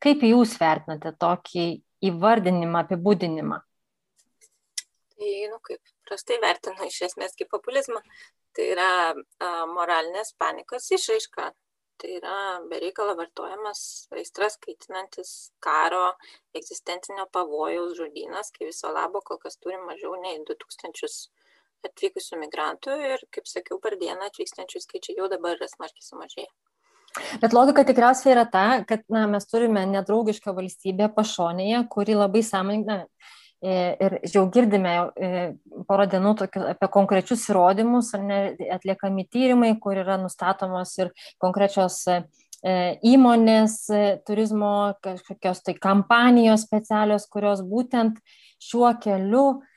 [0.00, 1.66] Kaip jūs vertinate tokį
[2.08, 3.58] įvardinimą, apibūdinimą?
[5.14, 8.00] Tai, nu, kaip prastai vertinu iš esmės kaip populizmą,
[8.56, 11.50] tai yra a, moralinės panikos išraiška.
[12.00, 12.36] Tai yra
[12.70, 13.80] bereikalo vartojamas
[14.16, 16.06] aistras kaitinantis karo
[16.56, 21.28] egzistencinio pavojaus žodynas, kai viso labo kol kas turim mažiau nei 2000
[21.90, 26.48] atvykusių migrantų ir, kaip sakiau, per dieną atvykstančių skaičiai jau dabar yra smarkiai sumažėję.
[27.42, 33.00] Bet logika tikriausiai yra ta, kad na, mes turime nedraugišką valstybę pašonėje, kuri labai sąmoningai,
[33.60, 34.94] ir jau girdime
[35.88, 38.40] porą dienų tokiu, apie konkrečius įrodymus, ne,
[38.76, 41.10] atliekami tyrimai, kur yra nustatomos ir
[41.42, 42.04] konkrečios
[42.60, 43.76] įmonės
[44.28, 48.20] turizmo, kažkokios tai kampanijos specialios, kurios būtent
[48.60, 49.69] šiuo keliu E,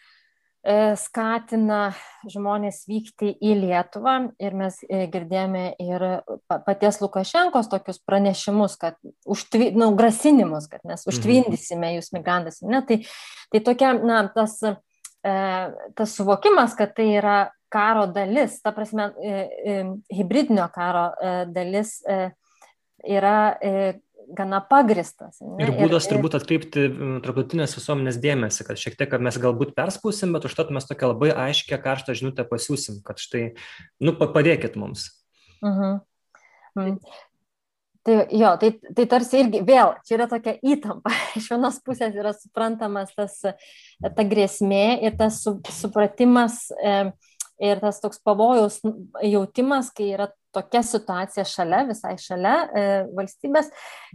[0.95, 1.91] skatina
[2.31, 6.05] žmonės vykti į Lietuvą ir mes e, girdėjome ir
[6.47, 8.95] paties Lukašenkos tokius pranešimus, kad
[9.27, 11.11] užtvi, nu, grasinimus, kad mes mhm.
[11.11, 12.61] užtvindysime jūs migrantus.
[12.63, 12.79] Ne?
[12.87, 13.01] Tai,
[13.51, 15.35] tai tokia, na, tas, e,
[15.99, 17.37] tas suvokimas, kad tai yra
[17.73, 19.35] karo dalis, ta prasme, e,
[19.67, 19.77] e,
[20.15, 22.29] hybridinio karo e, dalis e,
[23.03, 23.93] yra e,
[24.37, 25.41] gana pagristas.
[25.41, 25.57] Ne?
[25.65, 26.85] Ir būdas ir, turbūt atkreipti
[27.25, 31.33] tarptautinės visuomenės dėmesį, kad šiek tiek kad mes galbūt perspausim, bet užtat mes tokią labai
[31.49, 33.53] aiškę karštą žinutę pasiūsim, kad štai,
[34.03, 35.11] nu, padėkit mums.
[35.63, 35.99] -huh.
[36.75, 36.97] mm.
[38.03, 41.11] Tai jo, tai, tai tarsi irgi vėl, čia yra tokia įtampa.
[41.39, 43.37] Iš vienos pusės yra suprantamas tas,
[44.03, 47.13] ta grėsmė ir tas su, supratimas e,
[47.61, 48.79] ir tas toks pavojaus
[49.21, 52.83] jautimas, kai yra tokia situacija šalia, visai šalia e,
[53.17, 53.71] valstybės.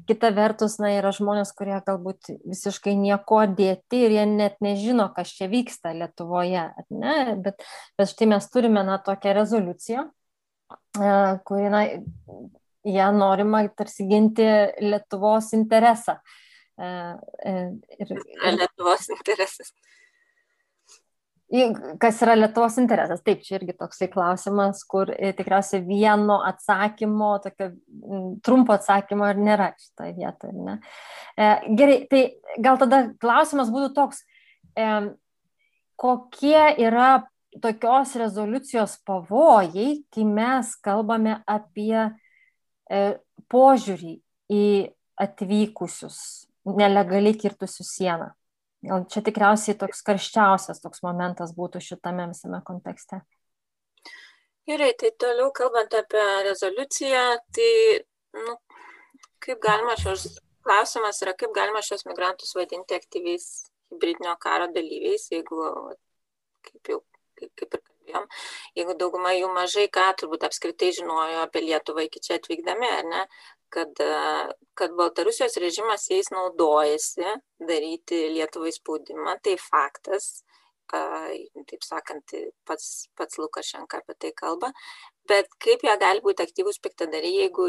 [0.09, 5.35] Kita vertus, na, yra žmonės, kurie galbūt visiškai nieko dėti ir jie net nežino, kas
[5.35, 6.69] čia vyksta Lietuvoje.
[6.95, 7.17] Ne?
[7.43, 7.67] Bet,
[7.99, 10.07] bet štai mes turime, na, tokią rezoliuciją,
[10.71, 11.13] e,
[11.49, 11.83] kuri, na,
[12.89, 14.47] ją norima tarsi ginti
[14.85, 16.21] Lietuvos interesą.
[16.79, 17.59] E, e,
[17.99, 18.59] ir, ir...
[18.63, 19.75] Lietuvos interesas
[21.99, 23.23] kas yra Lietuvos interesas.
[23.25, 27.71] Taip, čia irgi toksai klausimas, kur e, tikriausiai vieno atsakymo, tokio
[28.45, 30.53] trumpo atsakymo ir nėra šitoje vietoje.
[30.67, 30.77] Ne?
[31.37, 32.23] E, gerai, tai
[32.61, 34.21] gal tada klausimas būtų toks,
[34.77, 34.91] e,
[35.99, 37.25] kokie yra
[37.65, 42.11] tokios rezoliucijos pavojai, kai mes kalbame apie
[43.53, 44.13] požiūrį
[44.53, 44.67] į
[45.21, 46.19] atvykusius,
[46.79, 48.31] nelegaliai kirtusius sieną.
[48.87, 53.25] Gal čia tikriausiai toks karščiausias toks momentas būtų šitame visame kontekste.
[54.69, 57.25] Gerai, tai toliau kalbant apie rezoliuciją,
[57.57, 57.71] tai
[58.37, 58.55] nu,
[59.43, 60.29] kaip galima šios,
[60.67, 63.49] klausimas yra, kaip galima šios migrantus vadinti aktyviais
[63.91, 65.71] hybridinio karo dalyviais, jeigu,
[66.69, 67.01] kaip jau,
[67.41, 68.29] kaip, kaip ir kalbėjom,
[68.79, 73.25] jeigu dauguma jų mažai ką turbūt apskritai žinojo apie Lietuvą iki čia atvykdami, ar ne,
[73.75, 74.01] kad,
[74.79, 77.27] kad Baltarusijos režimas jais naudojasi
[77.69, 80.43] daryti Lietuvai spaudimą, tai faktas,
[80.89, 82.35] taip sakant,
[82.67, 84.73] pats, pats Lukašenka apie tai kalba,
[85.29, 87.69] bet kaip jie gali būti aktyvūs piktadariai, jeigu,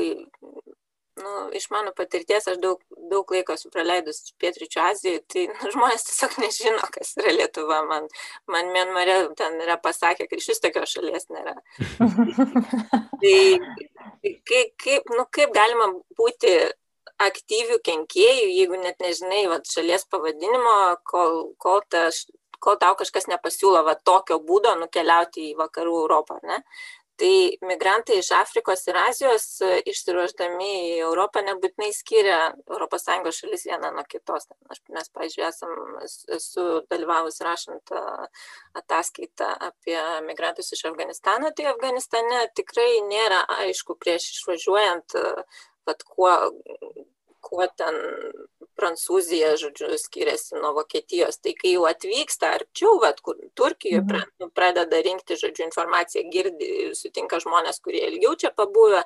[1.23, 6.07] nu, iš mano patirties, aš daug, daug laiko esu praleidus Pietričio Azijoje, tai nu, žmonės
[6.07, 7.81] tiesiog nežino, kas yra Lietuva.
[7.89, 8.09] Man,
[8.51, 11.55] man Mienmarė ten yra pasakę, kad iš vis tokios šalies nėra.
[13.21, 13.37] tai
[14.47, 16.55] kaip, kaip, nu, kaip galima būti
[17.19, 20.75] aktyvių kenkėjų, jeigu net nežinai vat, šalies pavadinimo,
[21.09, 22.07] kol, kol ta
[22.59, 26.39] kol tau kažkas nepasiūlo va tokio būdo nukeliauti į vakarų Europą.
[26.43, 26.59] Ne?
[27.19, 27.31] Tai
[27.67, 29.45] migrantai iš Afrikos ir Azijos
[29.91, 33.07] išsiruoždami į Europą nebūtinai skiria ES
[33.41, 34.47] šalis vieną nuo kitos.
[34.95, 35.73] Mes, pažiūrėjau, esam,
[36.37, 37.91] esu dalyvavus rašant
[38.79, 45.19] ataskaitą apie migrantus iš Afganistano, tai Afganistane tikrai nėra aišku prieš išvažiuojant,
[45.89, 46.33] vat, kuo,
[47.43, 47.99] kuo ten
[48.79, 51.39] Prancūzija, žodžiu, skiriasi nuo Vokietijos.
[51.43, 54.09] Tai kai jau atvyksta arčiau, vat, kur Turkijoje mhm.
[54.09, 59.03] pra, pradeda rinkti, žodžiu, informaciją, girdi, sutinka žmonės, kurie ilgiau čia pabuvę,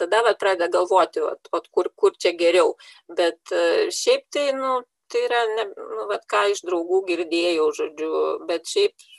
[0.00, 2.74] tada vat, pradeda galvoti, vat, vat, kur, kur čia geriau.
[3.08, 3.54] Bet
[3.94, 4.80] šiaip tai, nu,
[5.12, 8.12] tai yra, ne, nu, vat, ką iš draugų girdėjau, žodžiu,
[8.48, 9.10] bet šiaip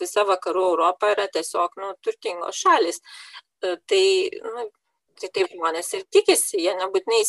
[0.00, 3.02] visa vakarų Europa yra tiesiog, nu, turtingos šalis.
[3.60, 4.04] Tai,
[4.40, 4.68] nu,
[5.20, 7.20] tai taip žmonės ir tikisi, jie nebūtinai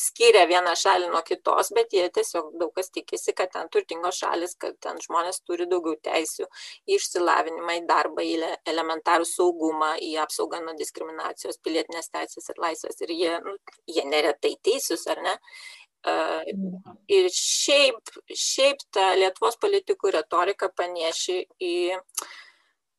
[0.00, 4.56] skiria vieną šalį nuo kitos, bet jie tiesiog daug kas tikisi, kad ten turtingos šalis,
[4.60, 6.46] kad ten žmonės turi daugiau teisių
[6.88, 13.00] į išsilavinimą, į darbą, į elementarų saugumą, į apsaugą nuo diskriminacijos, pilietinės teisės ir laisvės.
[13.04, 13.56] Ir jie, nu,
[13.90, 15.36] jie neretai teisūs, ar ne?
[16.00, 16.46] Uh,
[17.12, 17.98] ir šiaip,
[18.32, 22.30] šiaip ta Lietuvos politikų retorika panieši į uh,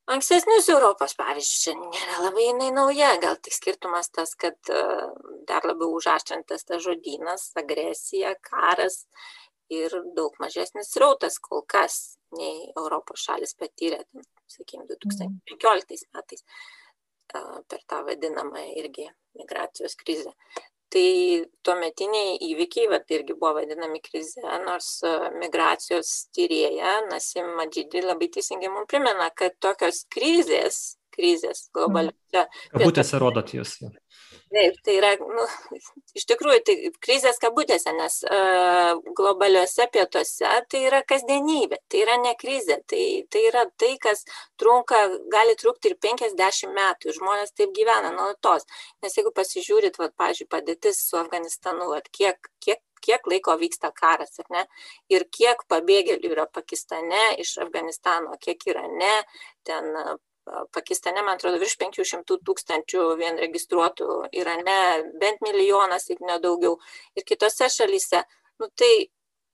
[0.10, 4.82] ankstesnius Europos pavyzdžius, čia nėra labai jinai nauja, gal tik skirtumas tas, kad e,
[5.50, 9.04] dar labiau užaštrintas tas žodynas, agresija, karas
[9.72, 14.02] ir daug mažesnis rautas kol kas nei Europos šalis patyrė,
[14.52, 19.08] sakykime, 2015 metais e, per tą vadinamą irgi
[19.40, 20.34] migracijos krizę
[20.92, 28.28] tai tuometiniai įvykiai vat irgi buvo vadinami krize nors e, migracijos tyrėja nasim madžidi labai
[28.36, 30.82] teisingai mum primena kad tokios krizės
[31.14, 33.78] krizės globaliose kabutėse rodot jūs
[34.52, 35.44] Taip, tai yra, nu,
[36.18, 42.34] iš tikrųjų, tai krizės kabutėse, nes uh, globaliuose pietuose tai yra kasdienybė, tai yra ne
[42.40, 44.26] krizė, tai, tai yra tai, kas
[44.60, 45.00] trunka,
[45.32, 48.68] gali trukti ir 50 metų ir žmonės taip gyvena nuolatos.
[49.04, 54.36] Nes jeigu pasižiūrit, va, pažiūrėjau, padėtis su Afganistanu, va, kiek, kiek kiek laiko vyksta karas,
[54.44, 54.66] ar ne,
[55.10, 59.16] ir kiek pabėgėlių yra Pakistane iš Afganistano, kiek yra ne,
[59.66, 59.90] ten
[60.74, 64.78] Pakistane, man atrodo, virš 500 tūkstančių vien registruotų, Irane
[65.22, 66.78] bent milijonas, jeigu nedaugiau,
[67.16, 68.24] ir kitose šalyse.
[68.60, 68.92] Nu, tai,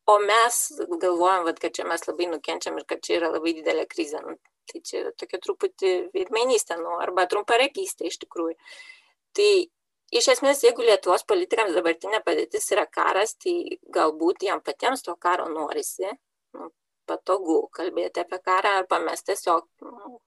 [0.08, 0.60] o mes
[1.02, 4.24] galvojam, kad čia mes labai nukenčiam ir kad čia yra labai didelė krizė.
[4.24, 8.56] Nu, tai čia tokia truputį veidmainystė, nu, arba trumparegystė iš tikrųjų.
[9.38, 9.52] Tai
[10.16, 15.48] iš esmės, jeigu Lietuvos politikams dabartinė padėtis yra karas, tai galbūt jam patiems to karo
[15.52, 16.10] norisi,
[16.56, 16.72] nu,
[17.08, 20.18] patogu kalbėti apie karą, arba mes tiesiog nu,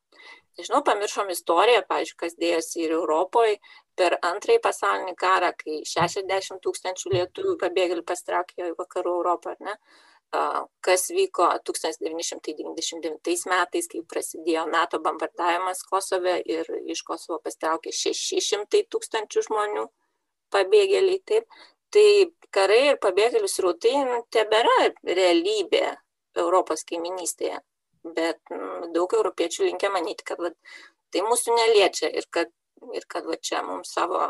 [0.60, 3.56] nežinau, pamiršom istoriją, pavyzdžiui, kas dėjosi ir Europoje
[3.98, 9.76] per antrąjį pasaulinį karą, kai 60 tūkstančių lietuvių pabėgėlių pastraukė į vakarų Europą, ar ne?
[10.86, 19.42] kas vyko 1999 metais, kai prasidėjo NATO bombardavimas Kosove ir iš Kosovo pastraukė 600 tūkstančių
[19.48, 19.88] žmonių
[20.54, 21.18] pabėgėliai.
[21.26, 21.50] Taip.
[21.90, 22.06] Tai
[22.54, 25.96] karai ir pabėgėlių srautai nu, tebėra realybė
[26.38, 27.58] Europos kaiminystėje
[28.04, 30.52] bet mm, daug europiečių linkia manyti, kad va,
[31.12, 32.52] tai mūsų neliečia ir kad,
[32.96, 34.22] ir kad va, čia mums savo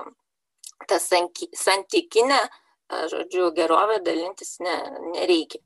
[0.89, 2.41] tą santykinę,
[3.13, 4.77] žodžiu, gerovę dalintis ne,
[5.15, 5.61] nereikia.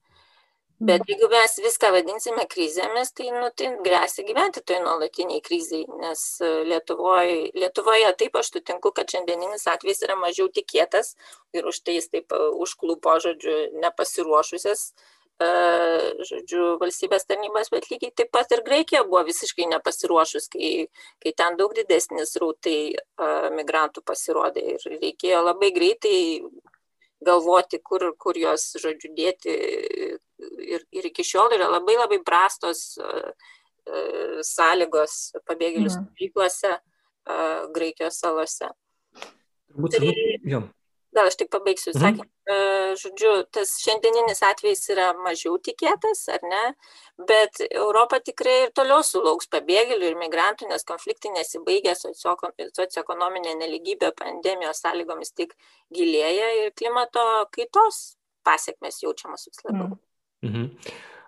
[0.84, 6.24] Bet jeigu mes viską vadinsime krizėmis, tai, nu, tai grėsia gyventi toj nuolatiniai kriziai, nes
[6.66, 11.14] Lietuvoje, Lietuvoje taip aš sutinku, kad šiandieninis atvejs yra mažiau tikėtas
[11.54, 13.54] ir už tai jis taip užklupo, žodžiu,
[13.86, 20.86] nepasiruošusias E, žodžiu, valstybės tarnybos, bet lygiai taip pat ir Graikija buvo visiškai nepasiruošus, kai,
[21.22, 23.00] kai ten daug didesnis rautai e,
[23.56, 26.42] migrantų pasirodė ir reikėjo labai greitai
[27.24, 29.58] galvoti, kur, kur juos, žodžiu, dėti.
[30.64, 33.10] Ir, ir iki šiol yra labai labai prastos e,
[34.44, 35.94] sąlygos pabėgėlių mhm.
[35.94, 36.78] stovyklose
[37.74, 38.68] Graikijos salose.
[39.72, 40.10] Turbūt, tai,
[40.44, 40.60] jo.
[41.14, 42.02] Gal aš tik pabaigsiu, mhm.
[42.02, 42.24] sakė,
[42.98, 46.62] žodžiu, tas šiandieninis atvejis yra mažiau tikėtas, ar ne,
[47.28, 54.82] bet Europa tikrai ir toliau sulauks pabėgėlių ir migrantų, nes konfliktai nesibaigė, socioekonominė neligybė pandemijos
[54.82, 55.54] sąlygomis tik
[55.94, 57.24] gilėja ir klimato
[57.54, 59.94] kaitos pasiekmes jaučiamas vis labiau.
[60.44, 60.70] Mhm.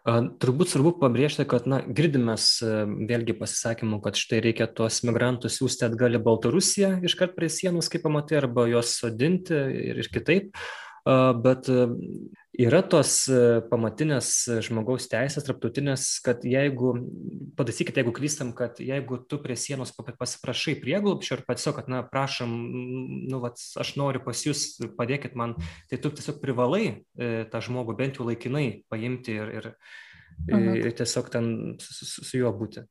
[0.07, 2.37] Turbūt svarbu pabrėžti, kad na, girdime
[3.11, 8.05] vėlgi pasisakymų, kad štai reikia tuos migrantus siūsti atgal į Baltarusiją iškart prie sienos, kaip
[8.07, 10.53] pamatai, arba juos sodinti ir, ir kitaip.
[11.07, 11.69] Bet
[12.59, 13.13] yra tos
[13.71, 14.31] pamatinės
[14.67, 16.95] žmogaus teisės, traptautinės, kad jeigu,
[17.59, 22.57] pataisykite, jeigu klystam, kad jeigu tu prie sienos pasiprašai prieglupščio ir pats, kad, na, prašom,
[23.31, 24.65] nu, vat, aš noriu pas jūs,
[24.99, 25.55] padėkit man,
[25.91, 29.71] tai tu tiesiog privalai e, tą žmogų bent jau laikinai paimti ir, ir,
[30.51, 30.75] mhm.
[30.83, 31.49] ir tiesiog ten
[31.83, 32.83] su, su juo būti.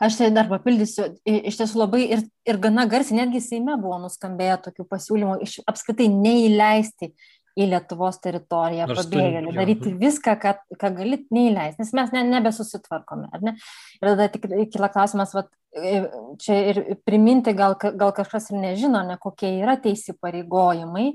[0.00, 4.54] Aš tai dar papildysiu, iš tiesų labai ir, ir gana garsiai, netgi Seime buvo nuskambėję
[4.64, 7.10] tokių pasiūlymų iš apskritai neįleisti
[7.58, 13.30] į Lietuvos teritoriją pabėgėlių, daryti viską, ką, ką galit neįleisti, nes mes ne, nebesusitvarkome.
[13.44, 13.56] Ne?
[13.98, 16.02] Ir tada tik kyla klausimas, vat, e,
[16.42, 21.06] čia ir priminti, gal, gal kažkas ir nežino, ne kokie yra teisų pareigojimai,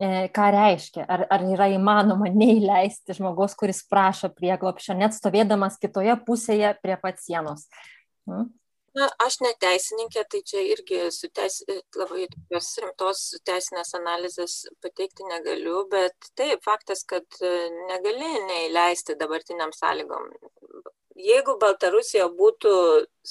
[0.00, 6.16] e, ką reiškia, ar, ar yra įmanoma neįleisti žmogaus, kuris prašo prieglopščio, net stovėdamas kitoje
[6.26, 7.68] pusėje prie pat sienos.
[8.26, 8.48] Hmm?
[8.96, 11.60] Na aš ne teisininkė tai čia irgi su teis
[11.96, 17.52] labai tokios rimtos teisinės analizės pateikti negaliu bet taip faktas kad e,
[17.92, 20.32] negali neįleisti dabartiniam sąlygom.
[21.16, 22.74] Jeigu baltarusija būtų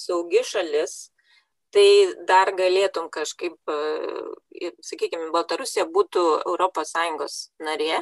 [0.06, 0.96] saugi šalis
[1.76, 1.88] tai
[2.28, 6.24] dar galėtum kažkaip, e, sakykime, Baltarusija būtų
[6.56, 7.98] ES narė,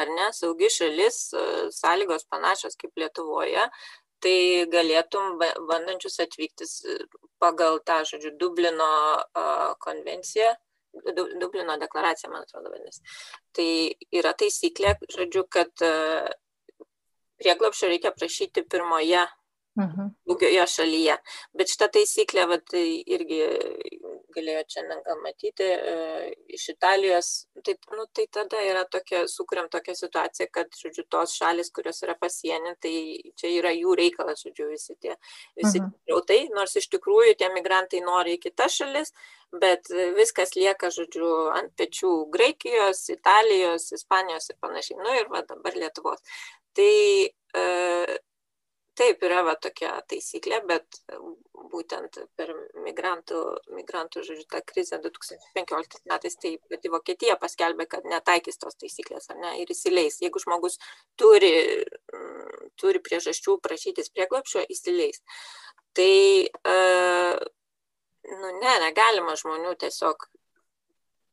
[0.00, 1.44] ar ne, saugi šalis, e,
[1.76, 3.66] sąlygos panašios kaip Lietuvoje,
[4.24, 6.68] tai galėtum bandančius atvykti
[7.42, 8.90] pagal tą, žodžiu, Dublino
[9.84, 10.52] konvenciją,
[11.40, 13.02] Dublino deklaracija, man atrodo, vadinasi.
[13.56, 13.68] Tai
[14.20, 15.72] yra taisyklė, žodžiu, kad
[17.40, 19.26] prieglapšio reikia prašyti pirmoje
[19.76, 20.72] daugioje mhm.
[20.74, 21.16] šalyje.
[21.56, 23.40] Bet šitą taisyklę vat, irgi
[24.34, 25.94] galėjo šiandien gal matyti e,
[26.56, 27.30] iš Italijos.
[27.66, 32.16] Tai, nu, tai tada yra tokia, sukuriam tokią situaciją, kad, žodžiu, tos šalis, kurios yra
[32.20, 32.94] pasienė, tai
[33.40, 35.16] čia yra jų reikalas, žodžiu, visi tie,
[35.58, 35.92] visi mhm.
[36.12, 39.14] rautai, nors iš tikrųjų tie migrantai nori į kitas šalis,
[39.60, 44.98] bet viskas lieka, žodžiu, ant pečių Graikijos, Italijos, Ispanijos ir panašiai.
[45.02, 46.22] Nu ir va dabar Lietuvos.
[46.76, 46.92] Tai
[47.26, 47.64] e,
[49.00, 51.00] taip yra va tokia taisyklė bet
[51.72, 52.50] būtent per
[52.84, 53.40] migrantų
[53.76, 58.76] migrantų žodžiu tą krizę du tūkstančiai penkioliktais metais tai pati vokietija paskelbė kad netaikys tos
[58.80, 60.20] taisyklės ar ne ir įsileis.
[60.24, 60.80] Jeigu žmogus
[61.20, 61.52] turi
[62.80, 65.22] turi priežasčių prašytis prieglobsčio įsileis.
[65.96, 66.12] Tai
[66.74, 66.76] e,
[68.40, 70.28] nu ne negalima žmonių tiesiog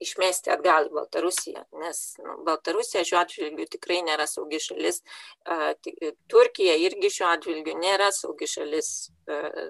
[0.03, 5.01] išmesti atgal į Baltarusiją, nes nu, Baltarusija šiuo atžvilgiu tikrai nėra saugi šalis,
[6.31, 8.91] Turkija irgi šiuo atžvilgiu nėra saugi šalis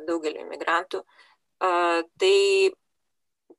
[0.08, 1.04] daugeliu imigrantų.
[1.58, 2.36] Tai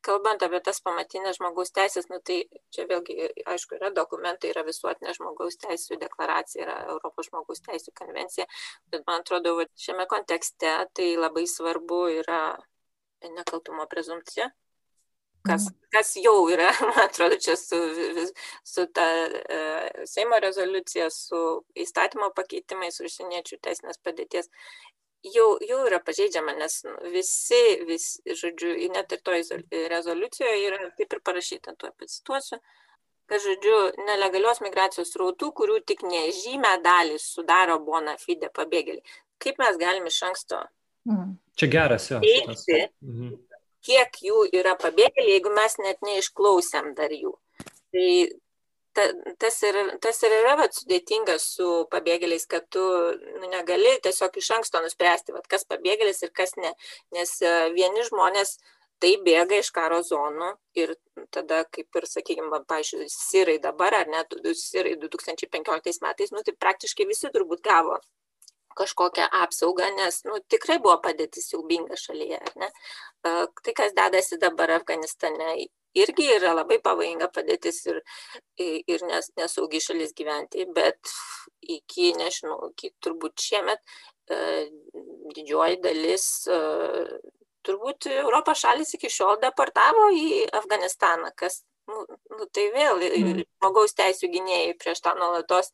[0.05, 2.39] kalbant apie tas pamatinės žmogaus teisės, nu, tai
[2.75, 3.17] čia vėlgi,
[3.55, 8.47] aišku, yra dokumentai, yra visuotinė žmogaus teisų deklaracija, yra Europos žmogaus teisų konvencija,
[8.93, 12.43] bet man atrodo, šiame kontekste tai labai svarbu yra
[13.25, 14.53] nekaltumo prezumcija,
[15.49, 15.89] kas, mhm.
[15.95, 17.79] kas jau yra, man atrodo, čia su,
[18.65, 21.43] su ta e, Seimo rezoliucija, su
[21.79, 24.51] įstatymo pakeitimais užsieniečių teisinės padėties,
[25.35, 28.11] jau, jau yra pažeidžiama, nes nu, visi, vis,
[28.43, 29.63] žodžiu, net ir toje
[29.95, 32.61] rezoliucijoje yra taip ir parašyta, tuo pacituosiu,
[33.29, 39.19] kad, žodžiu, nelegalios migracijos rautų, kurių tik nežymę dalį sudaro bona fide pabėgėliai.
[39.39, 40.65] Kaip mes galime iš anksto
[41.09, 41.37] mhm.
[41.59, 42.19] Čia geras jo.
[42.23, 43.37] Teikti, mhm
[43.87, 47.35] kiek jų yra pabėgėliai, jeigu mes net neišklausėm dar jų.
[47.95, 48.09] Tai
[48.99, 49.05] ta,
[49.39, 54.51] tas, ir, tas ir yra vat, sudėtinga su pabėgėliais, kad tu nu, negali tiesiog iš
[54.59, 56.75] anksto nuspręsti, vat, kas pabėgėlis ir kas ne.
[57.17, 58.59] Nes e, vieni žmonės
[59.03, 60.97] tai bėga iš karo zonų ir
[61.35, 67.07] tada, kaip ir, sakykime, pažiūrėjau, sirai dabar, ar net sirai 2015 metais, nu, tai praktiškai
[67.07, 68.01] visi turbūt gavo
[68.79, 72.41] kažkokią apsaugą, nes nu, tikrai buvo padėtis siaubinga šalyje.
[72.61, 72.71] Ne?
[73.25, 75.57] Tai, kas dedasi dabar Afganistane,
[75.99, 78.03] irgi yra labai pavojinga padėtis ir,
[78.61, 81.15] ir nes, nesaugi šalis gyventi, bet
[81.63, 83.83] iki, nežinau, iki turbūt šiemet
[85.35, 86.27] didžioji dalis
[87.67, 92.05] turbūt Europos šalis iki šiol deportavo į Afganistaną, kas, nu,
[92.35, 93.43] nu, tai vėl mm.
[93.59, 95.73] žmogaus teisų gynėjai prieš tą nuolatos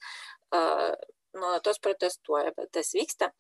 [1.39, 3.30] nuolatos protestuoja, bet tas vyksta.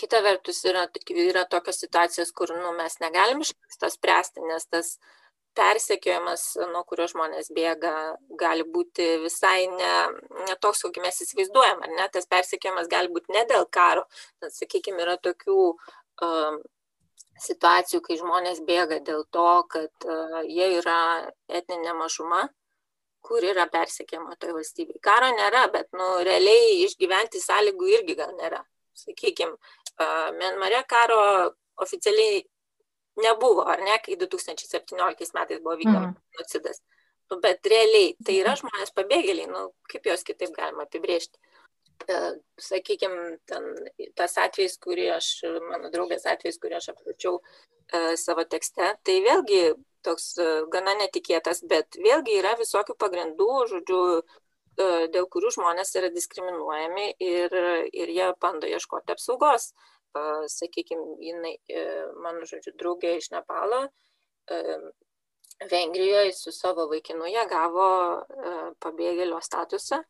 [0.00, 4.94] Kita vertus yra, yra tokios situacijos, kur nu, mes negalim iš to spręsti, nes tas
[5.56, 7.92] persekiojimas, nuo kurio žmonės bėga,
[8.40, 9.94] gali būti visai ne,
[10.46, 12.06] ne toks, kokį mes įsivaizduojam, ar ne?
[12.14, 14.06] Tas persekiojimas gali būti ne dėl karo,
[14.40, 16.58] tad, sakykime, yra tokių um,
[17.42, 20.98] situacijų, kai žmonės bėga dėl to, kad uh, jie yra
[21.60, 22.46] etninė mažuma,
[23.22, 25.00] kur yra persekiama toje valstybėje.
[25.02, 28.62] Karo nėra, bet nu, realiai išgyventi sąlygų irgi gal nėra
[28.94, 29.56] sakykime,
[30.38, 31.18] Mianmare karo
[31.76, 32.42] oficialiai
[33.22, 36.20] nebuvo, ar ne, kai 2017 metais buvo vykdomas mm.
[36.32, 36.80] genocidas.
[37.30, 41.38] Nu, bet realiai tai yra žmonės pabėgėliai, nu, kaip juos kitaip galima apibriežti.
[42.08, 42.18] E,
[42.58, 43.68] sakykime, ten,
[44.18, 45.32] tas atvejs, kurį aš,
[45.70, 49.64] mano draugės atvejs, kurį aš aprašiau e, savo tekste, tai vėlgi
[50.02, 54.00] toks e, gana netikėtas, bet vėlgi yra visokių pagrindų, žodžiu,
[54.80, 57.56] E, dėl kurių žmonės yra diskriminuojami ir,
[57.92, 59.72] ir jie bando ieškoti apsaugos.
[60.16, 61.84] E, Sakykime, jinai, e,
[62.24, 63.86] mano žodžiu, draugė iš Nepalo,
[65.70, 67.84] Vengrijoje su savo vaikinu jie gavo
[68.82, 70.00] pabėgėlio statusą,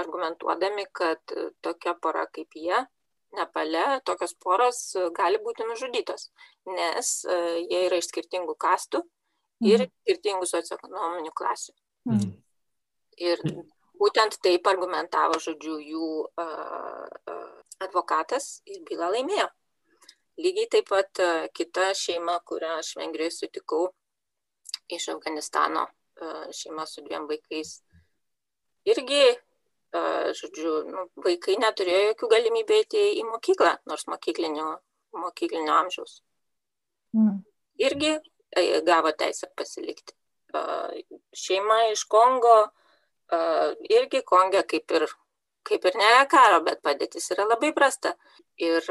[0.00, 2.86] argumentuodami, kad tokia pora kaip jie,
[3.30, 4.78] Nepale, tokios poros
[5.14, 6.24] gali būti nužudytos,
[6.66, 7.10] nes
[7.70, 9.04] jie yra iš skirtingų kastų
[9.62, 9.92] ir mhm.
[10.02, 11.74] skirtingų socioekonominių klasių.
[12.10, 12.32] Mhm.
[13.22, 13.44] Ir
[14.00, 16.10] būtent taip argumentavo, žodžiu, jų
[17.86, 19.46] advokatas ir bylą laimėjo.
[20.40, 21.22] Lygiai taip pat
[21.54, 23.90] kita šeima, kurią aš Vengrijoje sutikau
[24.90, 25.86] iš Afganistano,
[26.56, 27.76] šeima su dviem vaikais,
[28.90, 29.22] irgi,
[30.38, 34.68] žodžiu, nu, vaikai neturėjo jokių galimybių eiti į mokyklą, nors mokyklinio,
[35.18, 36.20] mokyklinio amžiaus.
[37.16, 37.40] Mm.
[37.82, 40.14] Irgi e, gavo teisę pasilikti.
[41.36, 42.58] Šeima iš Kongo
[43.88, 45.06] irgi Konge kaip ir,
[45.66, 48.16] kaip ir nėra karo, bet padėtis yra labai prasta.
[48.60, 48.84] Ir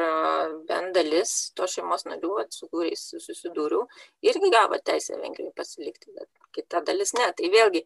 [0.65, 3.83] bent dalis to šeimos narių, su kuriais susidūriau,
[4.25, 7.27] irgi gavo teisę Vengrijai pasilikti, bet kita dalis ne.
[7.37, 7.83] Tai vėlgi,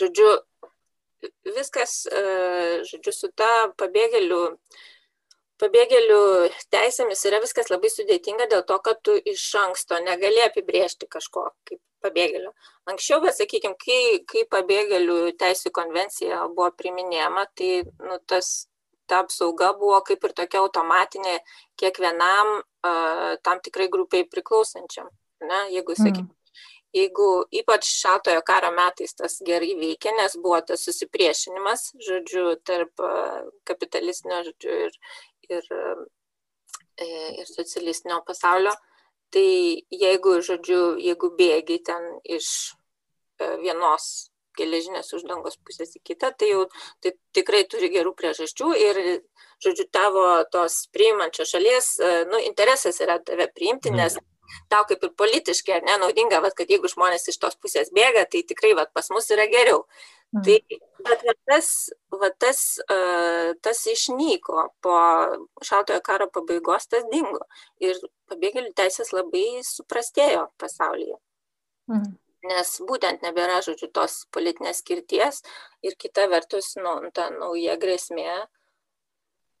[0.00, 0.30] žodžiu,
[1.56, 2.04] viskas,
[2.90, 3.50] žodžiu, su ta
[3.80, 4.40] pabėgėlių
[5.60, 6.22] pabėgėlių
[6.72, 11.80] teisėmis yra viskas labai sudėtinga dėl to, kad tu iš anksto negali apibriežti kažko kaip
[12.04, 12.54] pabėgėlio.
[12.88, 18.70] Anksčiau, bet sakykime, kai, kai pabėgėlių teisų konvencija buvo priminėjama, tai nu, tas,
[19.10, 21.38] ta apsauga buvo kaip ir tokia automatinė
[21.80, 25.10] kiekvienam uh, tam tikrai grupiai priklausančiam.
[25.44, 25.66] Ne?
[25.74, 26.30] Jeigu, sakykime.
[26.96, 33.04] Jeigu ypač šaltojo karo metais tas gerai veikia, nes buvo tas susipriešinimas, žodžiu, tarp
[33.68, 34.96] kapitalistinio, žodžiu, ir,
[35.50, 35.68] ir,
[37.40, 38.74] ir socialistinio pasaulio,
[39.30, 39.46] tai
[39.94, 42.50] jeigu, žodžiu, jeigu bėgi ten iš
[43.38, 46.64] e, vienos geležinės uždangos pusės į kitą, tai jau
[47.02, 49.00] tai tikrai turi gerų priežasčių ir,
[49.62, 54.02] žodžiu, tavo tos priimančios šalies, e, nu, interesas yra tave priimti, mhm.
[54.02, 54.18] nes
[54.72, 58.26] tau kaip ir politiškai, ar ne, naudinga, vat, kad jeigu žmonės iš tos pusės bėga,
[58.30, 59.84] tai tikrai vat, pas mus yra geriau.
[60.30, 60.44] Mm.
[60.46, 60.56] Tai
[61.08, 61.68] bet va, tas,
[62.14, 64.96] va, tas, uh, tas išnyko po
[65.66, 67.42] šaltojo karo pabaigos, tas dingo.
[67.82, 67.98] Ir
[68.30, 71.18] pabėgėlių teisės labai suprastėjo pasaulyje.
[71.90, 72.12] Mm.
[72.50, 75.42] Nes būtent nebėra, žodžiu, tos politinės skirties
[75.84, 78.46] ir kita vertus, nu, ta nauja grėsmė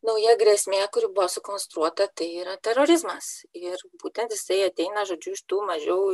[0.06, 3.30] nauja grėsmė, kuri buvo sukonstruota, tai yra terorizmas.
[3.56, 6.10] Ir būtent jisai ateina, žodžiu, iš tų mažiau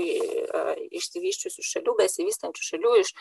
[1.01, 3.13] išsivyščiusių šalių, besivystančių šalių, iš,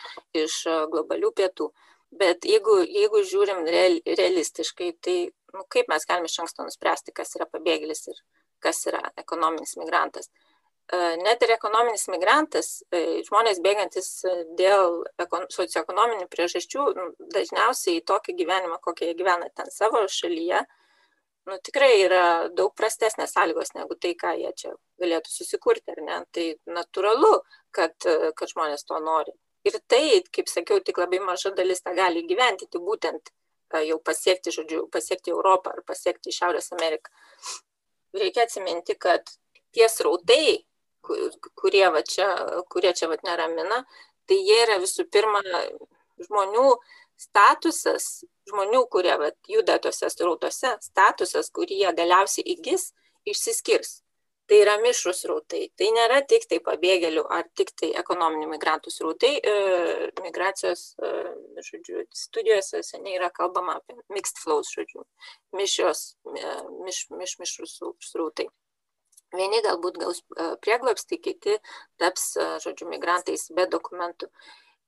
[0.44, 0.56] iš
[0.94, 1.70] globalių pietų.
[2.16, 5.16] Bet jeigu, jeigu žiūrim real, realistiškai, tai
[5.54, 8.20] nu, kaip mes galime iš anksto nuspręsti, kas yra pabėgėlis ir
[8.62, 10.30] kas yra ekonominis migrantas.
[10.86, 14.10] E, net ir ekonominis migrantas, e, žmonės bėgantis
[14.58, 15.00] dėl
[15.54, 20.60] socioekonominių priežasčių, nu, dažniausiai tokį gyvenimą, kokį jie gyvena ten savo šalyje,
[21.50, 26.20] nu, tikrai yra daug prastesnės sąlygos negu tai, ką jie čia galėtų susikurti, ar ne?
[26.34, 26.46] Tai
[26.78, 27.34] natūralu,
[27.74, 27.98] kad,
[28.38, 29.34] kad žmonės to nori.
[29.66, 33.98] Ir tai, kaip sakiau, tik labai maža dalis tą gali gyventi, tai būtent e, jau
[34.08, 37.10] pasiekti, žodžiu, pasiekti Europą ar pasiekti Šiaurės Ameriką.
[38.14, 39.26] Reikia atsiminti, kad
[39.74, 40.62] tie srautai,
[41.06, 42.28] kurie, va čia,
[42.72, 43.82] kurie čia va neramina,
[44.26, 45.42] tai jie yra visų pirma
[46.26, 46.68] žmonių
[47.20, 52.90] statusas, žmonių, kurie va, juda tose srautose, statusas, kurį jie galiausiai įgis,
[53.26, 54.00] išsiskirs.
[54.46, 55.64] Tai yra mišrus rautai.
[55.74, 59.32] Tai nėra tik tai pabėgėlių ar tik tai ekonominių migrantų srautai.
[59.42, 59.54] E,
[60.22, 61.10] migracijos, e,
[61.66, 65.02] žodžiu, studijose seniai yra kalbama apie mixed flows, žodžiu,
[65.58, 66.54] mišrios, e,
[66.86, 67.74] miš, miš, mišrus
[68.06, 68.46] srautai.
[69.34, 70.22] Vieni galbūt gaus
[70.62, 71.56] prieglobstį, kiti
[71.98, 74.30] taps, žodžiu, migrantais be dokumentų.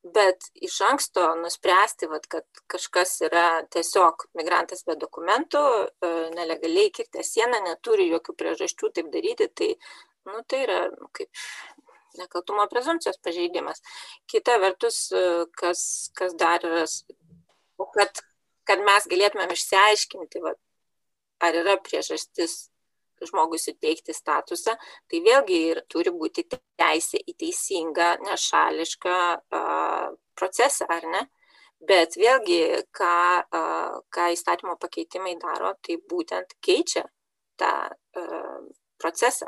[0.02, 7.24] bet iš anksto nuspręsti, vat, kad kažkas yra tiesiog migrantas be dokumentų, e, nelegaliai kirtę
[7.26, 9.74] sieną, neturi jokių priežasčių taip daryti, tai,
[10.30, 11.28] nu, tai yra nu, kaip
[12.18, 13.82] nekaltumo prezumcijos pažeidimas.
[14.30, 16.86] Kita vertus, e, kas, kas dar yra,
[17.98, 18.22] kad,
[18.64, 20.60] kad mes galėtumėm išsiaiškinti, vat,
[21.42, 22.68] ar yra priežastis
[23.26, 24.74] žmogui suteikti statusą,
[25.10, 29.18] tai vėlgi ir turi būti teisė į teisingą, nešališką
[30.38, 31.24] procesą, ar ne?
[31.88, 33.18] Bet vėlgi, ką,
[34.10, 37.04] ką įstatymo pakeitimai daro, tai būtent keičia
[37.58, 37.72] tą
[38.98, 39.46] procesą.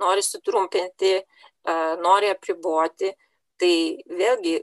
[0.00, 1.14] Nori sutrumpinti,
[2.04, 3.12] nori apriboti,
[3.60, 3.72] tai
[4.08, 4.58] vėlgi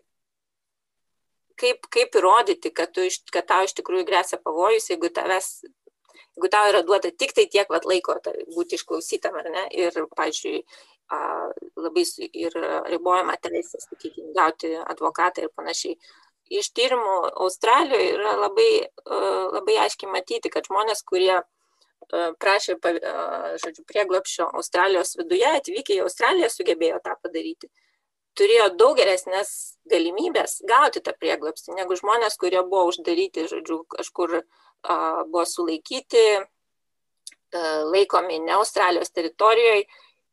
[1.57, 5.51] kaip, kaip įrodyti, kad, tu, kad tau iš tikrųjų grėsia pavojus, jeigu tavęs
[6.37, 8.15] jeigu tau yra duota tik tai tiek vat, laiko
[8.53, 10.61] būti išklausytam, ar ne, ir, pavyzdžiui,
[11.75, 12.53] labai ir
[12.91, 15.97] ribojama teisė, sakykime, gauti advokatą ir panašiai.
[16.47, 18.87] Iš tyrimų Australijoje yra labai,
[19.57, 21.41] labai aiškiai matyti, kad žmonės, kurie
[22.39, 22.77] prašė,
[23.59, 27.67] žodžiu, prieglopščio Australijos viduje, atvykę į Australiją, sugebėjo tą padaryti
[28.37, 29.51] turėjo daug geresnės
[29.89, 34.41] galimybės gauti tą prieglobstį negu žmonės, kurie buvo uždaryti, žodžiu, kažkur
[34.83, 36.25] buvo sulaikyti,
[37.91, 39.85] laikomi ne Australijos teritorijoje,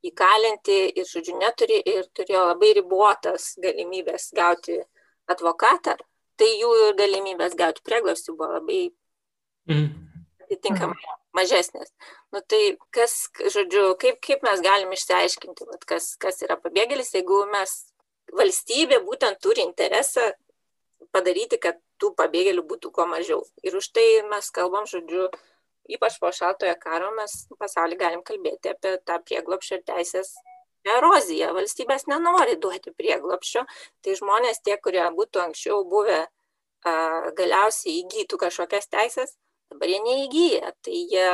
[0.05, 4.77] įkalinti ir, žodžiu, neturi ir turėjo labai ribotas galimybės gauti
[5.31, 5.97] advokatą,
[6.37, 8.81] tai jų galimybės gauti prieglobstį buvo labai
[9.71, 9.87] mm.
[10.45, 11.17] atitinkamai mm.
[11.39, 11.95] mažesnės.
[12.35, 17.45] Nu, tai kas, žodžiu, kaip, kaip mes galim išsiaiškinti, vat, kas, kas yra pabėgėlis, jeigu
[17.53, 17.77] mes
[18.35, 20.33] valstybė būtent turi interesą
[21.15, 23.43] padaryti, kad tų pabėgėlių būtų kuo mažiau.
[23.63, 25.29] Ir už tai mes kalbam, žodžiu,
[25.91, 30.35] ypač po šaltojo karo mes pasaulį galim kalbėti apie tą prieglopščio teisės
[30.85, 31.53] eroziją.
[31.57, 33.65] Valstybės nenori duoti prieglopščio,
[34.05, 36.25] tai žmonės tie, kurie būtų anksčiau buvę
[37.39, 39.37] galiausiai įgytų kažkokias teisės,
[39.73, 41.29] dabar jie neįgyja, tai jie,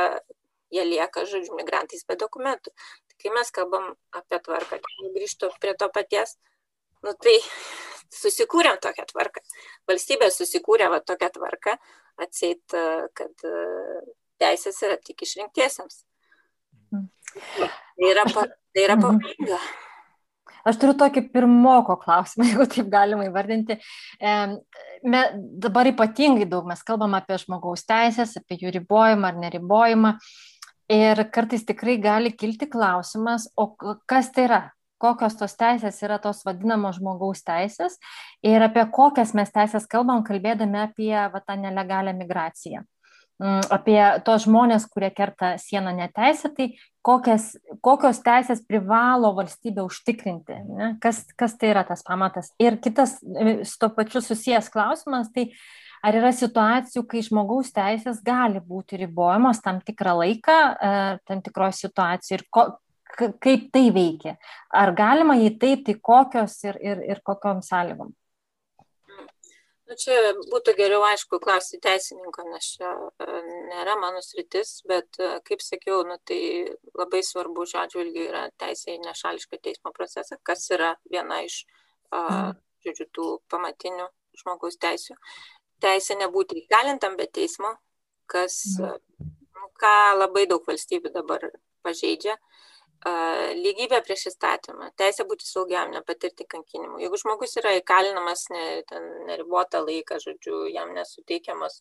[0.71, 2.71] jie lieka, žodžiu, migrantais be dokumentų.
[3.11, 4.79] Tai kai mes kalbam apie tvarką,
[5.17, 6.37] grįžtu prie to paties,
[7.03, 7.35] nu tai
[8.15, 9.43] susikūrėm tokią tvarką.
[9.89, 11.75] Valstybė susikūrė va tokią tvarką,
[12.21, 12.75] atseit,
[13.17, 13.53] kad e,
[14.41, 16.03] teisės yra tik išrinktiesiems.
[16.91, 19.05] Tai yra, tai yra mhm.
[19.05, 19.61] pavojinga.
[20.67, 23.77] Aš turiu tokį pirmoko klausimą, jeigu taip galima įvardinti.
[24.21, 25.21] Me,
[25.63, 30.15] dabar ypatingai daug mes kalbam apie žmogaus teisės, apie jų ribojimą ar neribojimą.
[30.91, 34.61] Ir kartais tikrai gali kilti klausimas, o kas tai yra?
[35.01, 37.97] Kokios tos teisės yra tos vadinamos žmogaus teisės
[38.45, 42.85] ir apie kokias mes teisės kalbam, kalbėdami apie va, tą nelegalią migraciją.
[43.41, 50.89] Mm, apie tos žmonės, kurie kerta sieną neteisėtai, kokias, kokios teisės privalo valstybė užtikrinti, ne?
[51.01, 52.51] kas, kas tai yra tas pamatas.
[52.61, 55.47] Ir kitas e, su to pačiu susijęs klausimas, tai
[56.05, 60.93] ar yra situacijų, kai žmogaus teisės gali būti ribojamos tam tikrą laiką, e,
[61.25, 62.67] tam tikroje situacijoje ir ko,
[63.17, 64.37] kaip tai veikia.
[64.73, 68.11] Ar galima jį taip, tai kokios ir, ir, ir kokiom sąlygom?
[69.91, 70.15] Nu, čia
[70.47, 73.39] būtų geriau, aišku, klausyti teisininko, nes čia e,
[73.73, 76.39] nėra mano sritis, bet, e, kaip sakiau, nu, tai
[76.95, 81.65] labai svarbu šiuo atžvilgiu yra teisė į nešališką teismo procesą, kas yra viena iš,
[82.07, 82.55] mm.
[82.87, 84.07] žodžiu, tų pamatinių
[84.39, 85.17] žmogaus teisių.
[85.83, 87.73] Teisė nebūti įkalintam be teismo,
[88.31, 89.35] kas, mm.
[89.81, 91.49] ką labai daug valstybių dabar
[91.83, 92.39] pažeidžia.
[92.39, 92.70] Uh,
[93.01, 96.99] lygybė prieš įstatymą, teisė būti saugiam, nepatirti kankinimų.
[97.01, 101.79] Jeigu žmogus yra įkalinamas ne, ten, neribotą laiką, žodžiu, jam nesuteikiamas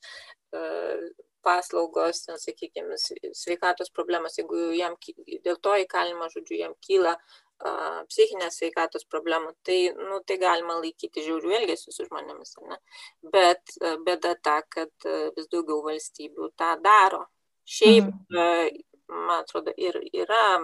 [0.57, 1.05] uh,
[1.45, 2.97] paslaugos, ten, sakykime,
[3.37, 4.97] sveikatos problemas, jeigu jam
[5.45, 11.27] dėl to įkalinimo, žodžiu, jam kyla uh, psichinės sveikatos problemų, tai, nu, tai galima laikyti
[11.29, 12.57] žiaurių elgesių su žmonėmis.
[12.65, 12.81] Ne?
[13.29, 17.27] Bet uh, bėda ta, kad vis daugiau valstybių tą daro.
[17.71, 18.79] Šiaip, mm.
[19.13, 20.57] man atrodo, ir yra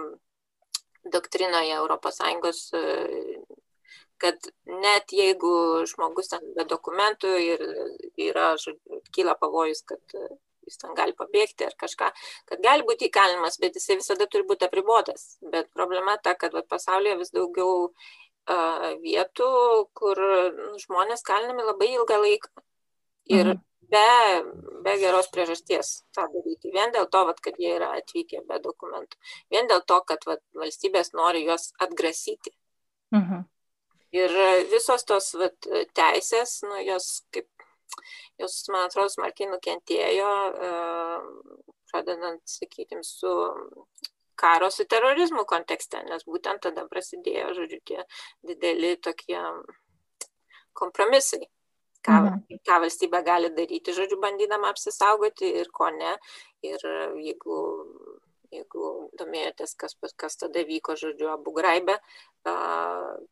[1.13, 3.39] doktrinoje ES, e,
[4.17, 7.63] kad net jeigu žmogus ten be dokumentų ir
[8.29, 8.55] yra,
[9.13, 10.27] kyla pavojus, kad e,
[10.67, 12.11] jis ten gali pabėgti ar kažką,
[12.49, 15.37] kad gali būti įkalinimas, bet jisai visada turi būti apribotas.
[15.41, 19.47] Bet problema ta, kad vat, pasaulyje vis daugiau uh, vietų,
[19.95, 20.19] kur
[20.57, 22.51] nu, žmonės kalinami labai ilgą laiką.
[23.31, 24.07] Ir mhm be,
[24.85, 26.71] be geros priežasties tą daryti.
[26.73, 29.19] Vien dėl to, vat, kad jie yra atvykę be dokumentų.
[29.53, 32.55] Vien dėl to, kad vat, valstybės nori juos atgrasyti.
[33.15, 33.45] Mhm.
[34.15, 34.33] Ir
[34.71, 37.47] visos tos vat, teisės, nu, jos, kaip,
[38.39, 43.33] jos, man atrodo, smarkiai nukentėjo, uh, pradedant, sakykime, su
[44.37, 48.03] karo su terorizmu kontekste, nes būtent tada prasidėjo, žodžiu, tie
[48.45, 49.39] dideli tokie
[50.77, 51.47] kompromisai,
[52.05, 52.61] ką, mhm.
[52.67, 56.15] ką valstybė gali daryti, žodžiu, bandydama apsisaugoti ir ko ne.
[56.65, 56.81] Ir
[57.21, 57.57] jeigu,
[58.53, 61.99] jeigu domėjotės, kas, kas tada vyko, žodžiu, Abu Graibė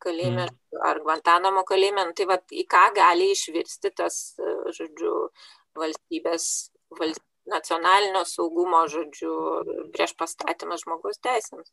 [0.04, 0.82] kalėjime mhm.
[0.84, 4.20] ar Guantanamo kalėjime, nu, tai va, į ką gali išvirsti tas,
[4.76, 5.14] žodžiu,
[5.80, 6.50] valstybės,
[6.96, 9.34] valstybės nacionalinio saugumo, žodžiu,
[9.94, 11.70] prieš pastatymą žmogaus teisėms.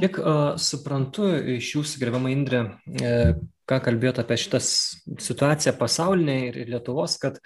[0.00, 3.32] Kiek uh, suprantu iš jūsų, gerbama Indrė, e,
[3.70, 7.38] ką kalbėjote apie šitą situaciją pasaulinė ir, Lietuvos, kad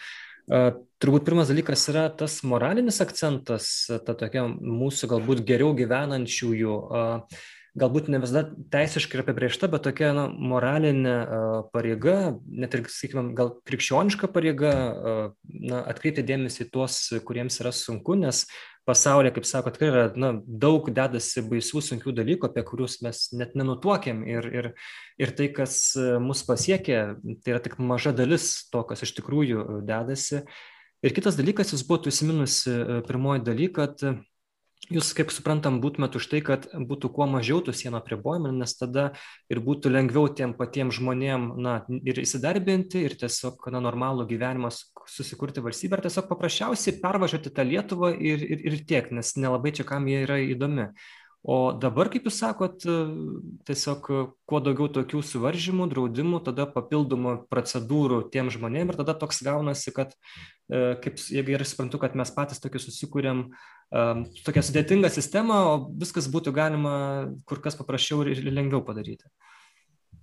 [1.01, 6.75] turbūt pirmas dalykas yra tas moralinis akcentas, ta tokia mūsų galbūt geriau gyvenančiųjų.
[6.85, 7.45] Uh,
[7.79, 11.15] galbūt ne visada teisiškai yra apibriešta, bet tokia na, moralinė
[11.75, 14.75] pareiga, net ir, sakykime, gal krikščioniška pareiga
[15.45, 18.45] na, atkreipti dėmesį tuos, kuriems yra sunku, nes
[18.87, 23.57] pasaulyje, kaip sako, tikrai yra na, daug dedasi baisių, sunkių dalykų, apie kuriuos mes net
[23.59, 24.23] nenutuokėm.
[24.29, 24.71] Ir, ir,
[25.21, 25.79] ir tai, kas
[26.23, 27.01] mus pasiekė,
[27.43, 30.45] tai yra tik maža dalis to, kas iš tikrųjų dedasi.
[31.05, 34.01] Ir kitas dalykas, jūs buvote užsiminusi e, pirmoji daly, kad
[34.93, 39.07] jūs, kaip suprantam, būtumėt už tai, kad būtų kuo mažiau tų sienų apribojimų, nes tada
[39.53, 41.75] ir būtų lengviau tiem patiems žmonėm, na,
[42.05, 44.73] ir įsidarbinti, ir tiesiog, na, normalų gyvenimą
[45.11, 49.87] susikurti valstybę, ar tiesiog paprasčiausiai pervažiuoti tą Lietuvą ir, ir, ir tiek, nes nelabai čia
[49.89, 50.91] kam jie yra įdomi.
[51.45, 52.87] O dabar, kaip jūs sakot,
[53.69, 54.07] tiesiog
[54.49, 60.15] kuo daugiau tokių suvaržymų, draudimų, tada papildomų procedūrų tiem žmonėm ir tada toks gaunasi, kad,
[60.73, 63.53] e, kaip, jeigu gerai suprantu, kad mes patys tokį susikūrėm um,
[63.91, 66.95] tokią sudėtingą sistemą, o viskas būtų galima
[67.47, 69.29] kur kas paprasčiau ir lengviau padaryti.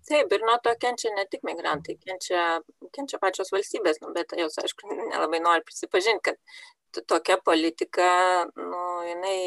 [0.07, 2.59] Taip, ir nuo to kenčia ne tik migrantai, kenčia,
[2.95, 8.09] kenčia pačios valstybės, nu, bet jos, aišku, nelabai nori prisipažinti, kad tokia politika,
[8.57, 9.37] nu, jinai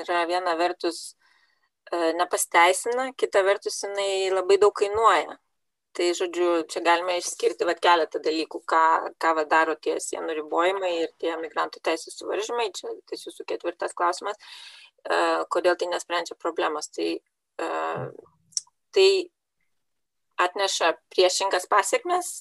[0.00, 5.36] yra viena vertus e, nepasteisina, kita vertus jinai labai daug kainuoja.
[5.96, 8.82] Tai, žodžiu, čia galime išskirti va, keletą dalykų, ką,
[9.22, 12.68] ką va, daro tie sienų ribojimai ir tie migrantų teisų suvaržymai.
[12.76, 15.18] Čia tas jūsų ketvirtas klausimas, e,
[15.50, 16.90] kodėl tai nesprendžia problemos.
[16.94, 17.70] Tai, e,
[18.94, 19.10] tai
[20.46, 22.36] atneša priešingas pasiekmes,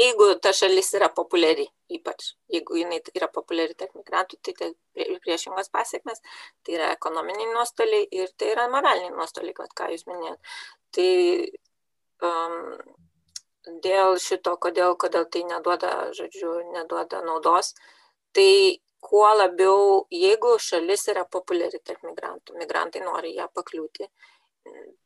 [0.00, 4.68] jeigu ta šalis yra populiari ypač jeigu jinai yra populiari tarp migrantų, tai tai
[5.24, 6.20] priešingos pasiekmes,
[6.64, 10.52] tai yra ekonominiai nuostoliai ir tai yra moraliniai nuostoliai, ką jūs minėjot.
[10.96, 11.08] Tai
[12.24, 12.58] um,
[13.84, 17.74] dėl šito, kodėl, kodėl tai neduoda, žodžiu, neduoda naudos,
[18.36, 24.08] tai kuo labiau, jeigu šalis yra populiari tarp migrantų, migrantai nori ją pakliūti,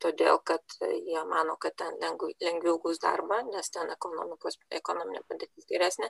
[0.03, 6.09] todėl kad jie mano, kad ten lengviau gaus darbą, nes ten ekonominė padėtis geresnė,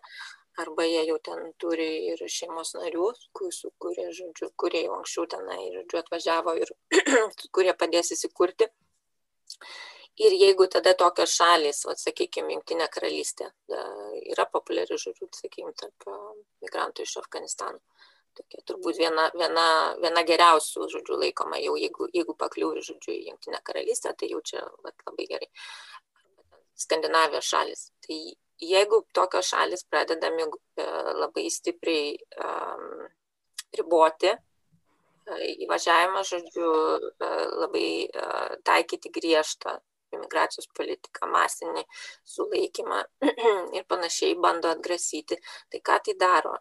[0.63, 3.11] arba jie jau ten turi ir šeimos narių,
[3.51, 6.73] su kurie, žodžiu, kurie jau anksčiau tenai, žodžiu, atvažiavo ir
[7.55, 8.71] kurie padės įsikurti.
[10.21, 13.49] Ir jeigu tada tokios šalis, o, sakykime, Junktinė karalystė
[14.35, 16.09] yra populiari, žodžiu, sakykime, tarp
[16.61, 17.81] migrantų iš Afganistano
[18.37, 19.67] tokia turbūt viena, viena,
[20.03, 24.63] viena geriausių, žodžiu, laikoma jau, jeigu, jeigu pakliūri, žodžiu, į Junktinę karalystę, tai jau čia
[24.85, 25.51] vat, labai gerai.
[26.85, 27.85] Skandinavijos šalis.
[28.07, 28.19] Tai
[28.63, 30.47] jeigu tokios šalis pradeda e,
[31.21, 33.05] labai stipriai um,
[33.77, 36.73] riboti uh, įvažiavimą, žodžiu,
[37.13, 37.87] uh, labai
[38.67, 39.79] taikyti griežtą
[40.17, 41.85] imigracijos politiką, masinį
[42.35, 43.03] sulaikymą
[43.77, 45.39] ir panašiai bando atgrasyti,
[45.71, 46.59] tai ką tai daro?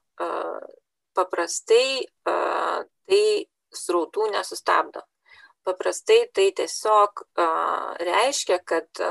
[1.18, 3.24] paprastai tai
[3.72, 5.04] srautų nesustabdo.
[5.68, 7.26] Paprastai tai tiesiog
[8.02, 9.04] reiškia, kad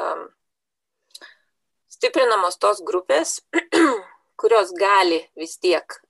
[1.90, 3.38] stiprinamos tos grupės,
[4.40, 6.00] kurios gali vis tiek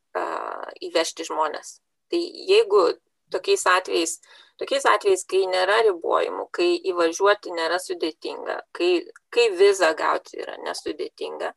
[0.81, 1.81] įvežti žmonės.
[2.11, 2.21] Tai
[2.51, 2.87] jeigu
[3.31, 4.17] tokiais atvejais,
[4.61, 8.91] tokiais atvejais, kai nėra ribojimų, kai įvažiuoti nėra sudėtinga, kai,
[9.35, 11.55] kai vizą gauti yra nesudėtinga,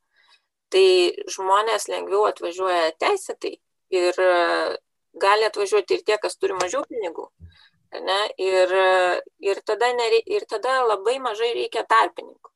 [0.73, 0.87] tai
[1.35, 3.57] žmonės lengviau atvažiuoja teisėtai
[3.93, 4.31] ir e,
[5.25, 7.27] gali atvažiuoti ir tie, kas turi mažiau pinigų.
[7.93, 8.21] Ne?
[8.41, 8.71] Ir,
[9.45, 12.52] ir, tada nerei, ir tada labai mažai reikia tarpininkų.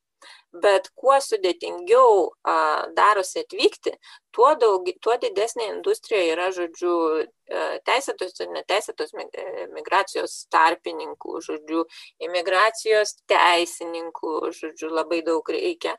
[0.48, 2.52] Bet kuo sudėtingiau a,
[2.96, 3.92] darosi atvykti,
[4.32, 11.82] tuo, daug, tuo didesnė industrija yra, žodžiu, e, teisėtos ir neteisėtos e, migracijos tarpininkų, žodžiu,
[12.24, 15.98] imigracijos teisininkų, žodžiu, labai daug reikia.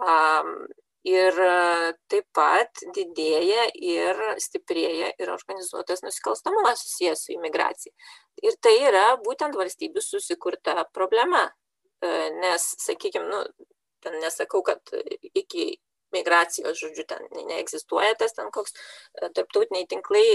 [0.00, 0.14] A,
[1.04, 7.92] ir e, taip pat didėja ir stiprėja ir organizuotas nusikalstamumas susijęs su imigracija.
[8.40, 11.50] Ir tai yra būtent valstybių susikurta problema.
[12.02, 13.68] Nes, sakykime, nu,
[14.02, 14.94] ten nesakau, kad
[15.32, 15.78] iki
[16.12, 20.26] migracijos, žodžiu, ten neegzistuoja tas ten koks e, tarptautiniai tinklai,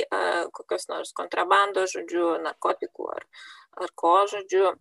[0.57, 3.27] kokios nors kontrabandos, žodžiu, narkotikų ar,
[3.85, 4.73] ar ko, žodžiu,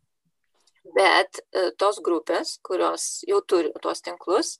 [0.95, 4.57] Bet e, tos grupės, kurios jau turi tuos tinklus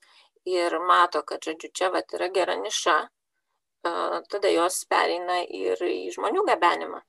[0.49, 2.97] ir mato, kad, žodžiu, čia vat, yra gera niša,
[4.33, 7.03] tada jos pereina ir į žmonių gabenimą.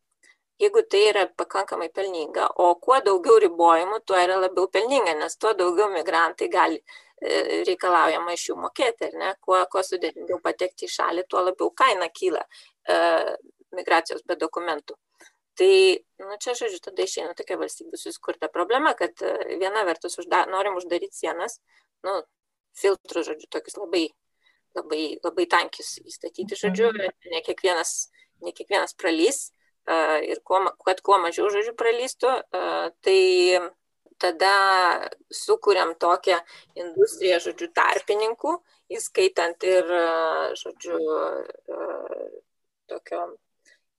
[0.58, 5.51] Jeigu tai yra pakankamai pelninga, o kuo daugiau ribojimų, tuo yra labiau pelninga, nes tuo
[5.58, 9.34] daugiau migrantai gali e, reikalaujama iš jų mokėti, ar ne?
[9.45, 12.97] Kuo, kuo sudėtingiau patekti į šalį, tuo labiau kaina kyla e,
[13.78, 14.97] migracijos be dokumentų.
[15.58, 15.74] Tai,
[16.22, 20.78] nu, čia, žodžiu, tada išeina tokia valstybė susikurta problema, kad e, viena vertus užda, norim
[20.82, 21.60] uždaryti sienas,
[22.05, 22.18] nu,
[22.78, 24.08] filtrų, žodžiu, tokius labai
[24.78, 27.30] labai, labai tankius įstatyti, žodžiu, mhm.
[27.34, 27.93] ne kiekvienas,
[28.45, 29.47] ne kiekvienas pralys
[30.28, 32.32] ir kuo, kad kuo mažiau, žodžiu, pralystų,
[33.06, 33.20] tai
[34.22, 34.54] tada
[35.32, 36.40] sukūrėm tokią
[36.76, 38.56] industriją, žodžiu, tarpininkų,
[38.98, 39.92] įskaitant ir,
[40.58, 40.98] žodžiu,
[42.88, 43.26] tokio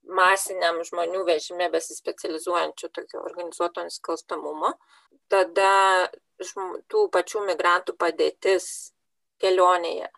[0.08, 4.72] masiniam žmonių vežime besispecializuojančių tokio organizuoto nusikalstamumo.
[5.28, 6.08] Tada
[6.88, 8.94] tų pačių migrantų padėtis
[9.42, 10.08] kelionėje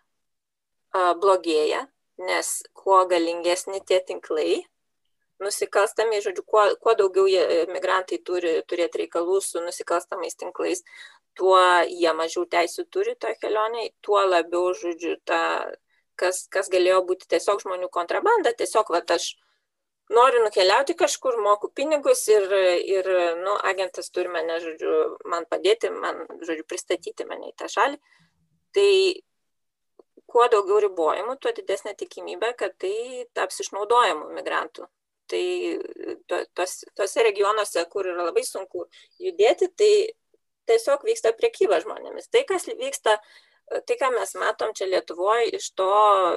[1.21, 1.85] blogėja,
[2.21, 4.61] nes kuo galingesni tie tinklai,
[5.43, 10.83] nusikalstami, žodžiu, kuo, kuo daugiau jie, e, migrantai turi turėti reikalų su nusikalstamais tinklais,
[11.37, 15.41] tuo jie mažiau teisų turi toje kelionėje, tuo labiau, žodžiu, ta,
[16.19, 19.33] kas, kas galėjo būti tiesiog žmonių kontrabanda, tiesiog, va, aš
[20.11, 22.47] noriu nukeliauti kažkur, moku pinigus ir,
[22.97, 23.11] ir
[23.41, 24.95] nu, agentas turi mane, žodžiu,
[25.31, 27.99] man padėti, man, žodžiu, pristatyti mane į tą šalį.
[28.75, 28.89] Tai
[30.31, 34.87] kuo daugiau ribojimų, tuo didesnė tikimybė, kad tai taps išnaudojimu migrantų.
[35.31, 35.43] Tai
[36.27, 38.87] to, tos, tose regionuose, kur yra labai sunku
[39.21, 39.91] judėti, tai
[40.69, 42.29] tiesiog vyksta priekyba žmonėmis.
[42.31, 43.17] Tai, kas vyksta
[43.71, 45.87] tai, ką mes matom čia Lietuvoje iš to,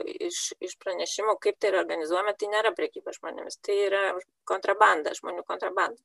[0.05, 4.03] iš, iš pranešimų, kaip tai yra organizuojama, tai nėra priekyba žmonėmis, tai yra
[4.49, 5.99] kontrabanda, žmonių kontrabanda.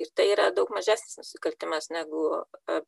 [0.00, 2.26] Ir tai yra daug mažesnis nusikaltimas negu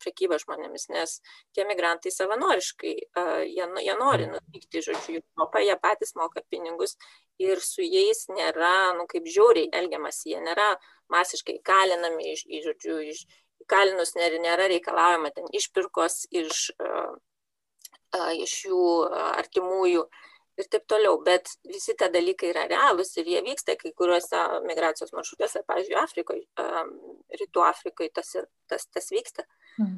[0.03, 1.17] priekyba žmonėmis, nes
[1.55, 2.93] tie migrantai savanoriškai,
[3.49, 6.97] jie, jie nori nuvykti, žodžiu, į Europą, jie patys moka pinigus
[7.41, 10.75] ir su jais nėra, nu, kaip žiauriai elgiamas, jie nėra
[11.13, 13.25] masiškai kalinami, iš, žodžiu, iš,
[13.71, 17.15] kalinus nėra reikalaujama ten išpirkos iš uh,
[18.37, 18.81] iš jų
[19.11, 20.07] artimųjų
[20.57, 21.17] ir taip toliau.
[21.25, 26.45] Bet visi tie dalykai yra realūs ir jie vyksta kai kuriuose migracijos maršrutuose, pavyzdžiui, Afrikoje,
[27.41, 28.35] Rytų Afrikoje tas,
[28.69, 29.47] tas, tas vyksta.
[29.81, 29.97] Mm.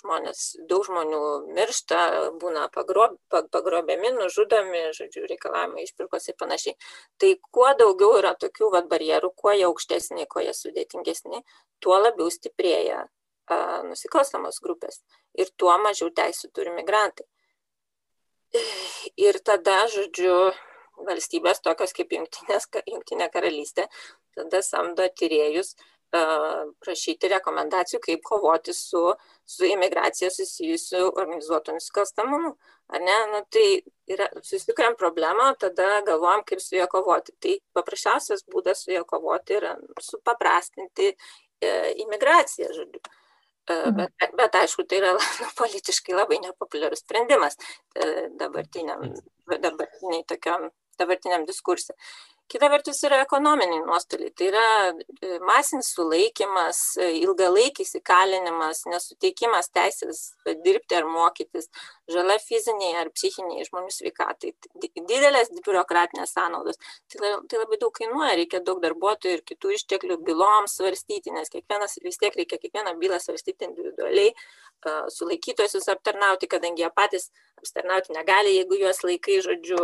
[0.00, 0.38] Žmonės,
[0.70, 1.20] daug žmonių
[1.52, 1.98] miršta,
[2.40, 6.78] būna pagrob, pagrobiami, nužudomi, žodžiu, reikalavimai išpirkos ir panašiai.
[7.20, 11.42] Tai kuo daugiau yra tokių vat, barjerų, kuo jie aukštesni, kuo jie sudėtingesni,
[11.84, 13.04] tuo labiau stiprėja
[13.88, 15.02] nusikalstamos grupės
[15.34, 17.26] ir tuo mažiau teisų turi migrantai.
[19.20, 20.50] Ir tada, žodžiu,
[21.06, 23.86] valstybės tokios kaip Junktinė karalystė
[24.34, 25.74] tada samdo tyriejus
[26.10, 29.12] prašyti rekomendacijų, kaip kovoti su,
[29.46, 32.56] su imigracija susijusiu organizuotu nusikalstamumu.
[32.90, 33.18] Ar ne?
[33.30, 33.66] Nu, tai
[34.10, 37.36] yra, susikuriam problemą, tada galvojam, kaip su juo kovoti.
[37.38, 41.70] Tai paprasčiausias būdas su juo kovoti yra supaprastinti e,
[42.02, 43.04] imigraciją, žodžiu.
[43.70, 43.96] Mhm.
[43.96, 45.20] Bet, bet aišku, tai yra nu,
[45.60, 47.58] politiškai labai nepopuliarus sprendimas
[47.94, 49.04] e, dabartiniam,
[49.50, 51.94] dabartiniai tokiam, dabartiniam diskursui.
[52.50, 54.32] Kita vertus yra ekonominiai nuostoliai.
[54.34, 60.22] Tai yra e, masinis sulaikimas, e, ilgalaikis įkalinimas, nesuteikimas teisės
[60.64, 61.68] dirbti ar mokytis,
[62.10, 64.50] žala fiziniai ar psichiniai žmonių sveikatai,
[64.82, 66.80] didelės biurokratinės sąnaudos.
[67.14, 72.00] Tai, tai labai daug kainuoja, reikia daug darbuotojų ir kitų išteklių byloms svarstyti, nes kiekvienas
[72.02, 74.34] vis tiek reikia kiekvieną bylą svarstyti individualiai,
[75.14, 77.28] sulaikytosius aptarnauti, kadangi jie patys
[77.60, 79.78] aptarnauti negali, jeigu juos laikai, žodžiu,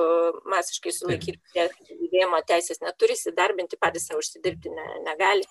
[0.52, 5.46] masiškai sulaikyti, judėjimo teisės neturi, įsidarbinti patys savo užsidirbti ne, negali.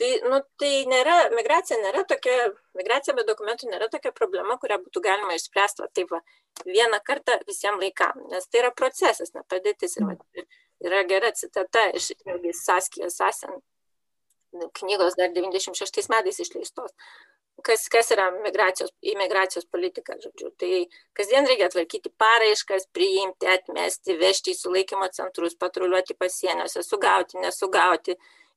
[0.00, 2.46] Tai, nu, tai nėra, migracija nėra tokia,
[2.78, 6.22] migracija be dokumentų nėra tokia problema, kurią būtų galima išspręsti, va, taip, va,
[6.64, 9.98] vieną kartą visiems laikam, nes tai yra procesas, ne padėtis.
[10.00, 10.46] Ir, va,
[10.88, 12.14] yra gera citata iš
[12.62, 13.60] Saskijos Asen
[14.80, 16.94] knygos dar 96 metais išleistos
[17.66, 20.50] kas, kas yra migracijos, imigracijos politika, žodžiu.
[20.60, 20.72] Tai
[21.18, 28.16] kasdien reikia tvarkyti paraiškas, priimti, atmesti, vežti į sulaikymo centrus, patruliuoti pasieniuose, sugauti, nesugauti,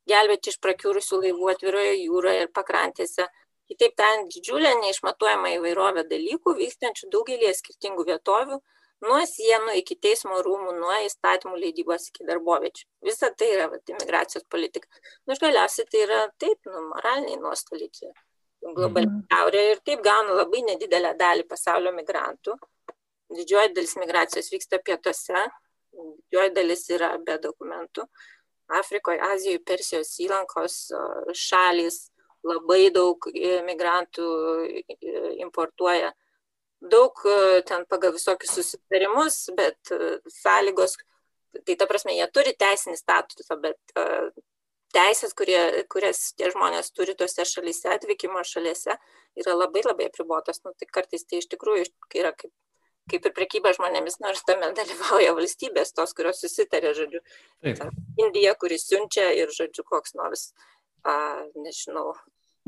[0.09, 3.29] gelbėti iš prakiūrusių laivų atviroje jūroje ir pakrantėse.
[3.71, 8.59] Kitaip tariant, didžiulė neišmatuojama įvairovė dalykų vykstančių daugelį skirtingų vietovių,
[9.07, 12.85] nuo sienų iki teismo rūmų, nuo įstatymų leidybos iki darboviečių.
[13.07, 14.87] Visa tai yra vat, imigracijos politika.
[15.27, 18.11] Nu, galiausiai tai yra taip, nu, moraliniai nuostoliai čia
[18.71, 19.25] globali mhm.
[19.31, 22.55] šiaurė ir taip gauna labai nedidelę dalį pasaulio migrantų.
[23.33, 25.43] Didžioji dalis migracijos vyksta pietuose,
[25.93, 28.05] didžioji dalis yra be dokumentų.
[28.73, 30.77] Afrikoje, Azijoje, Persijos įlankos
[31.37, 32.05] šalis,
[32.47, 33.25] labai daug
[33.67, 34.27] migrantų
[35.43, 36.13] importuoja.
[36.83, 37.19] Daug
[37.67, 39.91] ten pagal visokius susitarimus, bet
[40.41, 40.97] sąlygos,
[41.63, 43.95] tai ta prasme, jie turi teisinį statusą, bet
[44.93, 45.59] teisės, kurie,
[45.91, 48.97] kurias tie žmonės turi tose šalyse, atvykimo šalyse,
[49.39, 50.61] yra labai labai apribotas.
[50.65, 51.87] Nu, tai kartais tai iš tikrųjų
[52.19, 52.53] yra kaip
[53.11, 57.19] kaip ir prekyba žmonėmis, nors tame dalyvauja valstybės, tos, kurios susitarė, žodžiu.
[57.65, 57.81] Taip.
[58.21, 60.51] Indija, kuris siunčia ir, žodžiu, koks nors,
[61.03, 61.15] a,
[61.59, 62.13] nežinau,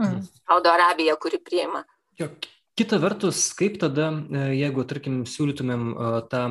[0.02, 0.26] mm.
[0.44, 1.86] Saudo Arabija, kuri priima.
[2.20, 2.30] Jo,
[2.76, 6.44] kita vertus, kaip tada, e, jeigu, tarkim, siūlytumėm e, tą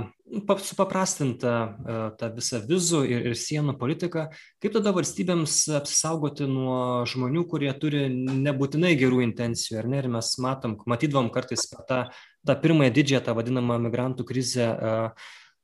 [0.65, 4.27] supaprastintą e, tą visą vizų ir, ir sienų politiką,
[4.65, 10.01] kaip tada valstybėms apsisaugoti nuo žmonių, kurie turi nebūtinai gerų intencijų, ar ne?
[10.01, 12.05] Ir mes matom, matydavom kartais per tą
[12.45, 14.67] tą pirmąją didžiąją, tą vadinamą migrantų krizę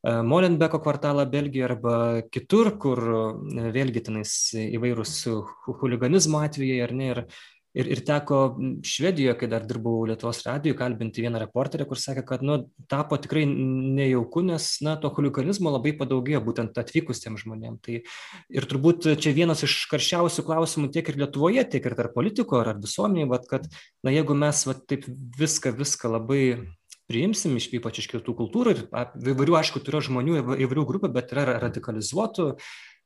[0.01, 1.97] Molenbeko kvartalą Belgijoje arba
[2.33, 3.03] kitur, kur
[3.75, 5.13] vėlgi tenais įvairūs
[5.83, 7.11] huliganizmo atvejai ar ne.
[7.13, 7.21] Ir,
[7.71, 8.39] Ir, ir teko
[8.83, 12.57] Švedijoje, kai dar dirbau Lietuvos radijoje, kalbinti vieną reporterę, kur sakė, kad nu,
[12.91, 17.79] tapo tikrai nejauku, nes na, to huliganizmo labai padaugėjo būtent atvykusiems žmonėms.
[17.87, 18.01] Tai
[18.59, 22.75] ir turbūt čia vienas iš karščiausių klausimų tiek ir Lietuvoje, tiek ir tarp politikų ar
[22.83, 23.71] visuomeniai, kad
[24.03, 25.07] na, jeigu mes va, taip
[25.39, 26.43] viską, viską labai
[27.11, 28.83] priimsim, iš, ypač iš kitų kultūrų ir
[29.33, 32.53] įvairių, aišku, turiu žmonių, įvairių grupių, bet yra radikalizuotų,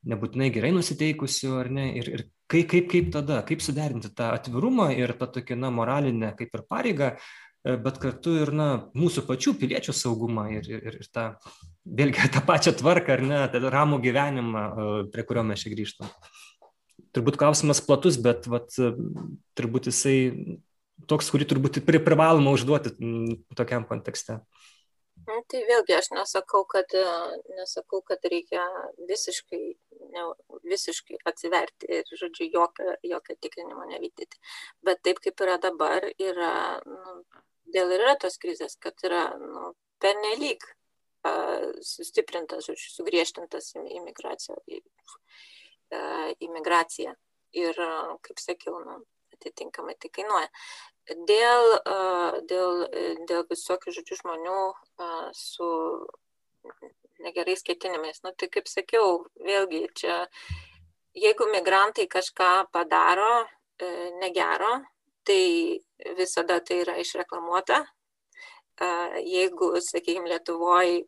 [0.08, 4.90] nebūtinai gerai nusiteikusių, ar ne, ir, ir kaip, kaip, kaip tada, kaip suderinti tą atvirumą
[4.96, 9.56] ir tą tokį, na, moralinę kaip ir pareigą, e, bet kartu ir, na, mūsų pačių
[9.60, 11.30] piliečių saugumą ir, ir, ir tą,
[11.84, 16.12] vėlgi, tą pačią tvarką, ar ne, tą ramų gyvenimą, e, prie kurio mes čia grįžtam.
[17.14, 18.74] Turbūt klausimas platus, bet, vat,
[19.54, 20.16] turbūt jisai
[21.10, 22.94] toks, kurį turbūt privaloma užduoti
[23.54, 24.40] tokiam kontekste.
[25.24, 26.92] Nu, tai vėlgi aš nesakau, kad,
[27.56, 28.64] nesakau, kad reikia
[29.08, 29.62] visiškai,
[30.12, 30.24] ne,
[30.68, 34.40] visiškai atsiverti ir, žodžiu, jokio, jokio tikrinimo nevykdyti.
[34.84, 36.52] Bet taip kaip yra dabar, yra,
[36.84, 37.16] nu,
[37.76, 39.72] dėl yra tos krizės, kad yra nu,
[40.04, 44.60] pernelyg uh, sustiprintas, žodžiu, sugriežtintas imigracija.
[46.44, 47.16] imigracija.
[47.54, 47.76] Ir,
[48.26, 48.98] kaip sakiau, nu,
[49.34, 50.48] atitinkamai tai kainuoja
[51.28, 51.66] dėl,
[52.48, 52.84] dėl,
[53.28, 54.60] dėl visokių žodžių žmonių
[55.36, 55.68] su
[57.24, 58.22] negerais ketinimais.
[58.24, 60.24] Nu, tai kaip sakiau, vėlgi čia,
[61.16, 64.80] jeigu migrantai kažką padaro e, negero,
[65.24, 65.80] tai
[66.18, 67.84] visada tai yra išreklamuota.
[69.22, 71.04] Jeigu, sakykime, Lietuvoje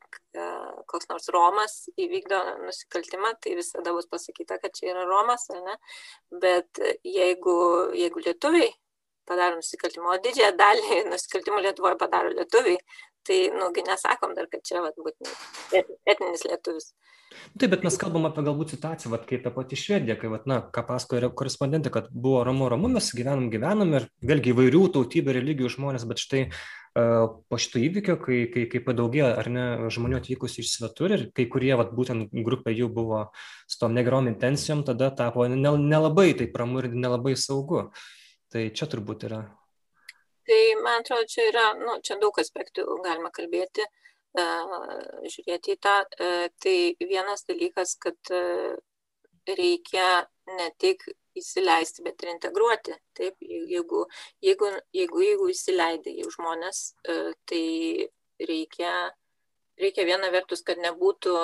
[0.91, 5.77] koks nors Romas įvykdo nusikaltimą, tai visada bus pasakyta, kad čia yra Romas, ne?
[6.45, 7.57] Bet jeigu,
[7.97, 8.73] jeigu lietuviai
[9.27, 12.79] padaro nusikaltimą, o didžiąją dalį nusikaltimų Lietuvoje padaro lietuviai,
[13.27, 16.93] tai, nugi nesakom dar, kad čia vat, būtent etninis lietuvis.
[17.59, 20.61] Taip, bet mes kalbam apie galbūt situaciją, vat, kaip ta pati Švedija, kai, vat, na,
[20.73, 25.73] ką pasakoja korespondentė, kad buvo ramu, ramu, mes gyvenam, gyvenam ir vėlgi įvairių tautybių, religijų
[25.75, 30.63] žmonės, bet štai uh, po šito įvykio, kai, kai, kai padaugėjo ar ne žmonių atvykusių
[30.63, 33.27] iš svetur ir kai kurie, vat, būtent grupė jų buvo
[33.67, 37.89] su tom negerom intencijom, tada tapo nelabai taip ramu ir nelabai saugu.
[38.53, 39.43] Tai čia turbūt yra.
[40.47, 43.87] Tai man atrodo, čia yra, nu, čia daug aspektų galima kalbėti,
[44.39, 44.75] uh,
[45.27, 45.97] žiūrėti į tą.
[46.21, 48.77] Uh, tai vienas dalykas, kad uh,
[49.51, 50.27] reikia
[50.59, 51.03] ne tik
[51.37, 52.95] įsileisti, bet ir integruoti.
[53.19, 54.07] Taip, jeigu,
[54.45, 56.81] jeigu, jeigu, jeigu įsileidai jau žmonės,
[57.51, 57.65] tai
[58.41, 58.93] reikia
[59.81, 61.35] reikia viena vertus, kad nebūtų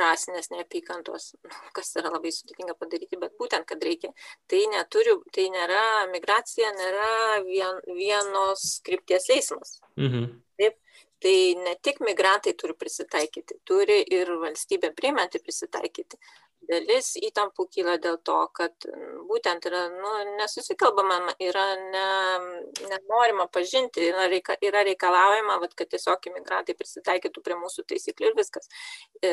[0.00, 1.32] rasinės neapykantos,
[1.76, 4.12] kas yra labai sudėtinga padaryti, bet būtent, kad reikia.
[4.50, 9.78] Tai, neturi, tai nėra, migracija nėra vien, vienos krypties eismas.
[10.00, 10.30] Mhm.
[10.60, 10.76] Taip,
[11.20, 16.20] tai ne tik migrantai turi prisitaikyti, turi ir valstybė priimanti prisitaikyti
[16.70, 18.86] dalis įtampų kyla dėl to, kad
[19.28, 22.06] būtent yra nu, nesusikalbama, yra ne,
[22.90, 28.38] nenorima pažinti, yra, reika, yra reikalaujama, vat, kad tiesiog imigrantai prisitaikytų prie mūsų taisyklių ir
[28.38, 28.70] viskas.
[29.22, 29.32] E,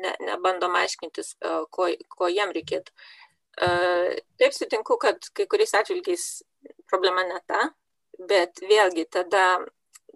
[0.00, 2.94] ne, nebandom aiškintis, e, ko, ko jiem reikėtų.
[3.54, 3.70] E,
[4.40, 6.28] taip sutinku, kad kai kuriais atvilgiais
[6.90, 7.70] problema ne ta,
[8.28, 9.46] bet vėlgi tada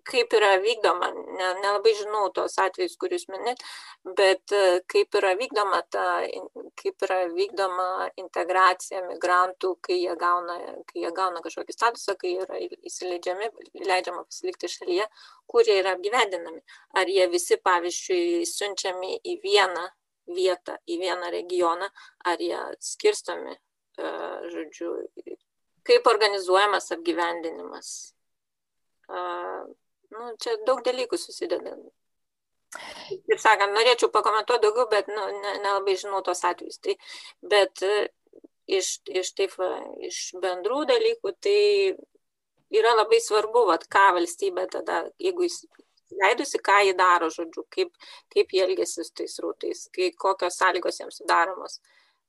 [0.08, 3.62] kaip yra vykdoma, ne, nelabai žinau tos atvejus, kuriuos minėt,
[4.18, 6.06] bet e, kaip yra vykdoma ta,
[6.80, 10.56] kaip yra vykdoma integracija migrantų, kai jie gauna,
[10.88, 13.50] kai jie gauna kažkokį statusą, kai yra įsileidžiami,
[13.84, 15.08] leidžiama pasilikti šalyje,
[15.50, 16.64] kur jie yra apgyvendinami.
[16.98, 19.88] Ar jie visi, pavyzdžiui, siunčiami į vieną
[20.36, 21.88] vietą, į vieną regioną,
[22.28, 24.14] ar jie skirstomi, e,
[24.54, 24.94] žodžiu,
[25.88, 27.92] kaip organizuojamas apgyvendinimas
[30.14, 31.76] nu, čia daug dalykų susideda.
[33.08, 35.24] Kaip sakant, norėčiau pakomentuoti daugiau, bet nu,
[35.64, 36.80] nelabai ne žinau tos atvejus.
[36.84, 36.94] Tai,
[37.54, 37.84] bet
[38.68, 39.54] iš, iš, taip,
[40.04, 41.58] iš bendrų dalykų, tai
[42.74, 45.62] yra labai svarbu, vat, ką valstybė tada, jeigu jis
[46.22, 47.94] leidusi, ką jį daro, žodžiu, kaip,
[48.32, 51.80] kaip jie elgesi su tais rūtais, kai, kokios sąlygos jiems sudaromos.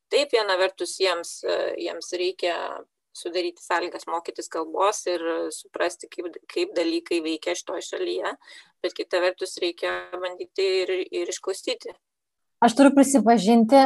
[0.09, 1.39] Taip, viena vertus jiems,
[1.77, 2.55] jiems reikia
[3.19, 5.23] sudaryti sąlygas mokytis kalbos ir
[5.55, 8.35] suprasti, kaip, kaip dalykai veikia šitoje šalyje,
[8.83, 11.95] bet kita vertus reikia bandyti ir, ir išklausyti.
[12.59, 13.79] Aš turiu prisipažinti,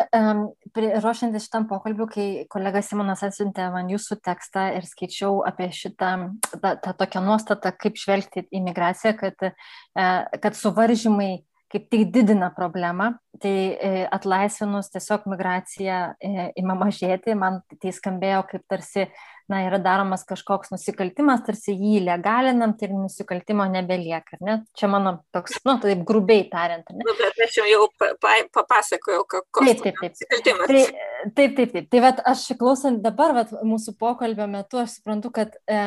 [0.73, 6.09] ruošiantis šitam pokalbiu, kai kolega Simonas atsiuntė man jūsų tekstą ir skaičiau apie šitą,
[6.55, 10.07] tą, tą tokią nuostatą, kaip žvelgti į migraciją, kad, e,
[10.41, 17.61] kad suvaržymai kaip tik didina problemą, tai e, atlaisvinus tiesiog migracija e, ima mažėti, man
[17.81, 19.07] tai skambėjo kaip tarsi
[19.51, 24.39] na, yra daromas kažkoks nusikaltimas, tarsi jį legalinam, tai nusikaltimo nebelieka.
[24.43, 24.59] Ne?
[24.77, 26.87] Čia mano toks, nu, taip grubiai tariant.
[26.93, 27.03] Ne?
[27.03, 27.87] Nu, bet aš jau
[28.55, 30.15] papasakojau, koks taip, taip, taip.
[30.15, 30.69] nusikaltimas.
[30.69, 31.89] Tai, taip, taip, taip.
[31.91, 35.81] Tai vat, aš klausant dabar vat, mūsų pokalbio metu, aš suprantu, kad e,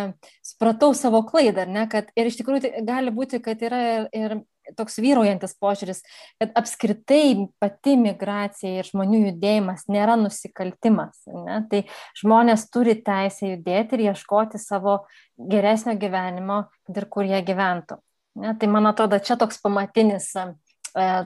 [0.44, 4.38] supratau savo klaidą, ne, kad ir iš tikrųjų tai gali būti, kad yra ir, ir
[4.78, 6.02] toks vyraujantis požiūris,
[6.40, 11.22] kad apskritai pati migracija ir žmonių judėjimas nėra nusikaltimas.
[11.30, 11.60] Ne?
[11.70, 11.82] Tai
[12.20, 14.98] žmonės turi teisę judėti ir ieškoti savo
[15.36, 18.00] geresnio gyvenimo, kad ir kur jie gyventų.
[18.42, 18.56] Ne?
[18.58, 20.46] Tai man atrodo, čia toks pamatinis e,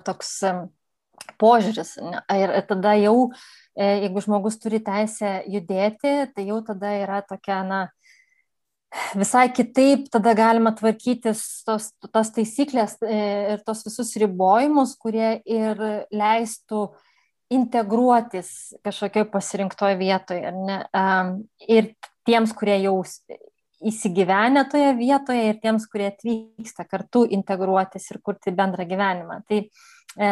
[0.07, 0.55] toks e,
[1.41, 1.97] požiūris.
[2.05, 2.23] Ne?
[2.43, 3.31] Ir tada jau,
[3.75, 7.81] e, jeigu žmogus turi teisę judėti, tai jau tada yra tokia, na,
[9.15, 13.21] visai kitaip tada galima tvarkytis tos, tos taisyklės e,
[13.55, 15.79] ir tos visus ribojimus, kurie ir
[16.11, 16.89] leistų
[17.51, 20.51] integruotis kažkokioj pasirinktoje vietoje.
[20.55, 20.81] Ne?
[21.67, 21.95] Ir
[22.27, 23.01] tiems, kurie jau
[23.81, 29.41] įsigyvenę toje vietoje ir tiems, kurie atvyksta kartu integruotis ir kurti bendrą gyvenimą.
[29.49, 30.31] Tai e,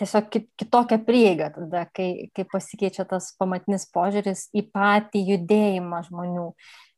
[0.00, 0.28] tiesiog
[0.58, 6.50] kitokia prieiga tada, kai, kai pasikeičia tas pamatinis požiūris į patį judėjimą žmonių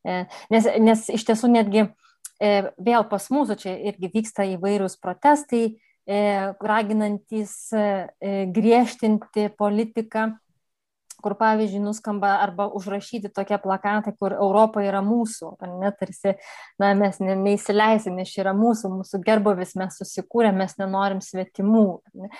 [0.04, 5.64] nes, nes iš tiesų netgi e, vėl pas mūsų čia irgi vyksta įvairūs protestai,
[6.06, 6.20] e,
[6.60, 7.56] raginantis
[8.54, 10.30] griežtinti politiką
[11.22, 16.34] kur pavyzdžiui nuskamba arba užrašyti tokie plakatai, kur Europa yra mūsų, ne tarsi,
[16.80, 21.86] na, mes ne, neįsileisim, nes čia yra mūsų, mūsų gerbovis, mes susikūrėm, mes nenorim svetimų.
[22.16, 22.32] Ne.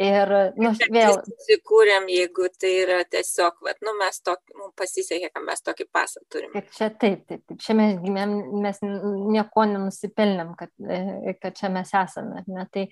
[0.00, 1.18] Ir, nu, vėl.
[1.26, 6.22] Susikūrėm, jeigu tai yra tiesiog, vat, nu, mes tokį, mums pasisekė, kad mes tokį pasą
[6.32, 6.48] turim.
[6.54, 7.58] Kaip čia taip, taip, taip.
[7.60, 8.32] Čia mes gimėm,
[8.64, 12.46] mes nieko nenusipelnėm, kad, e, kad čia mes esame.
[12.48, 12.66] Ne?
[12.72, 12.86] Tai,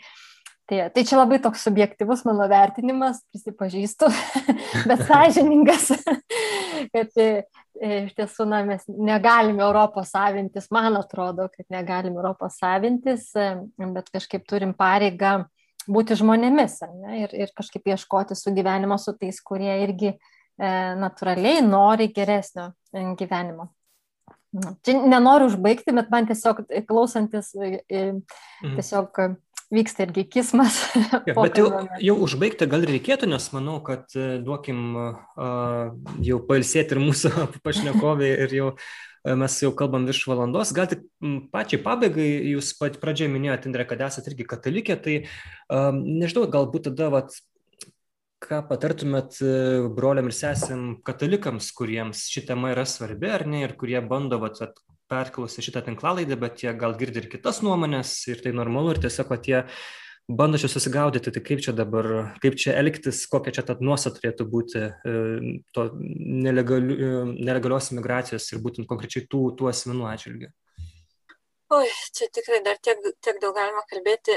[0.70, 4.06] Tai, tai čia labai toks subjektivus mano vertinimas, prisipažįstu,
[4.86, 5.88] bet sąžiningas,
[6.94, 7.26] kad e,
[8.04, 14.46] iš tiesų na, mes negalime Europos savintis, man atrodo, kad negalime Europos savintis, bet kažkaip
[14.46, 15.40] turim pareigą
[15.88, 20.16] būti žmonėmis ne, ir, ir kažkaip ieškoti sugyvenimo su tais, kurie irgi e,
[21.00, 23.70] natūraliai nori geresnio e, gyvenimo.
[24.82, 28.74] Čia nenoriu užbaigti, bet man tiesiog e, klausantis, e, mhm.
[28.76, 29.22] tiesiog
[29.70, 30.80] vyksta irgi kismas.
[31.28, 31.68] Ja, bet jau,
[32.02, 34.10] jau užbaigti gal reikėtų, nes manau, kad
[34.42, 35.92] duokim uh,
[36.24, 37.30] jau pailsėti ir mūsų
[37.66, 38.70] pašnekovai ir jau
[39.24, 40.72] mes jau kalbam virš valandos.
[40.76, 41.04] Gal tik
[41.52, 45.16] pačiai pabaigai, jūs pat pradžioje minėjote, Indrė, kad esate irgi katalikė, tai
[45.68, 47.36] um, nežinau, galbūt tada, vat,
[48.40, 49.50] ką patartumėt e,
[49.92, 54.62] broliam ir sesėm katalikams, kuriems ši tema yra svarbi ar ne, ir kurie bando vat,
[55.10, 59.28] perklausę šitą tinklalaidę, bet jie gal girdi ir kitas nuomonės ir tai normalu ir tiesiog,
[59.32, 59.60] kad jie
[60.36, 62.06] bando čia susigaudyti, tai kaip čia dabar,
[62.42, 65.18] kaip čia elgtis, kokia čia ta nuostata turėtų būti e,
[65.74, 67.10] to nelegaliu, e,
[67.40, 70.50] nelegalios imigracijos ir būtent konkrečiai tų, tų asmenų atžvilgių.
[71.70, 71.86] Oi,
[72.18, 74.34] čia tikrai dar tiek, tiek daug galima kalbėti.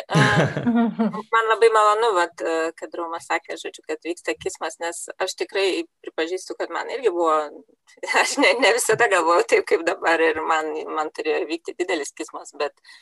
[1.34, 2.44] Man labai malonu, vat,
[2.78, 5.66] kad Romas sakė, žodžiu, kad vyksta kismas, nes aš tikrai
[6.06, 7.40] pripažįstu, kad man irgi buvo,
[8.22, 12.54] aš ne, ne visada galvojau taip kaip dabar ir man, man turėjo vykti didelis kismas,
[12.54, 12.94] bet uh,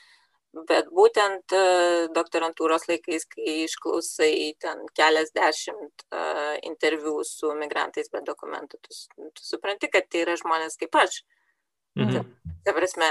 [0.54, 1.62] bet būtent e,
[2.16, 8.97] doktorantūros laikais, kai išklausai ten keliasdešimt uh, interviu su migrantais be dokumentų, tu,
[9.38, 11.22] tu supranti, kad tai yra žmonės kaip aš.
[11.99, 12.28] Mhm.
[12.66, 13.08] Ta, prasme,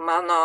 [0.00, 0.38] mano,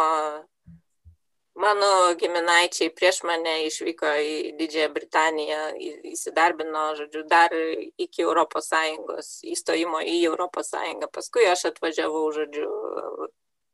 [1.57, 5.63] mano giminaičiai prieš mane išvyko į Didžiąją Britaniją,
[6.11, 7.55] įsidarbino, žodžiu, dar
[7.97, 10.73] iki ES, įstojimo į ES,
[11.15, 12.69] paskui aš atvažiavau, žodžiu,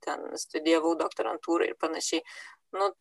[0.06, 2.22] ten studijavau doktorantūrą ir panašiai.
[2.78, 2.92] Nu,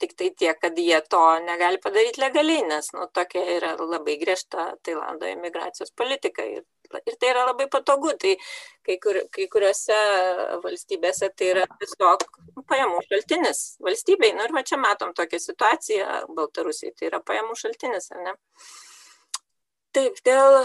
[0.00, 4.68] tik tai tiek, kad jie to negali padaryti legaliai, nes nu, tokia yra labai griežta
[4.84, 6.44] Tailando imigracijos politika.
[6.44, 6.64] Ir,
[6.98, 8.12] ir tai yra labai patogu.
[8.20, 8.34] Tai
[8.86, 9.98] kai, kur, kai kuriuose
[10.64, 12.26] valstybėse tai yra tiesiog
[12.68, 14.34] pajamų šaltinis valstybei.
[14.36, 16.96] Nu, ir va čia matom tokią situaciją Baltarusijai.
[16.96, 18.36] Tai yra pajamų šaltinis, ar ne?
[19.96, 20.60] Taip, dėl.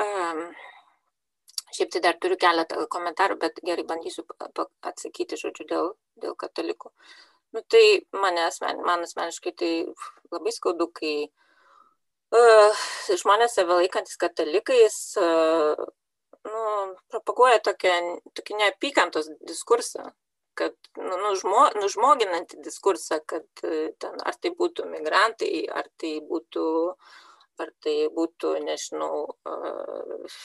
[0.00, 0.46] Um,
[1.74, 4.22] Šiaip tai dar turiu keletą komentarų, bet gerai bandysiu
[4.90, 5.88] atsakyti, žodžiu, dėl,
[6.22, 6.92] dėl katalikų.
[7.54, 9.72] Nu, tai mane asmen, man asmeniškai tai
[10.34, 11.14] labai skaudu, kai
[12.34, 12.86] uh,
[13.22, 15.84] žmonės save laikantis katalikais uh,
[16.44, 16.62] nu,
[17.12, 17.94] propaguoja tokią,
[18.38, 20.10] tokį neapykantos diskursą,
[20.58, 26.66] kad nu, nužmo, nužmoginantį diskursą, kad ten, ar tai būtų migrantai, ar tai būtų,
[27.62, 29.14] ar tai būtų nežinau,
[29.46, 30.38] uh,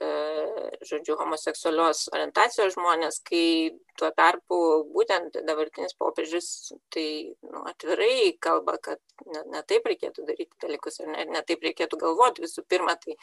[0.00, 4.58] žodžiu, homoseksualios orientacijos žmonės, kai tuo tarpu
[4.94, 11.10] būtent dabartinis popiežius tai nu, atvirai kalba, kad ne, ne taip reikėtų daryti dalykus ir
[11.12, 12.46] ne, ne taip reikėtų galvoti.
[12.46, 13.18] Visų pirma, tai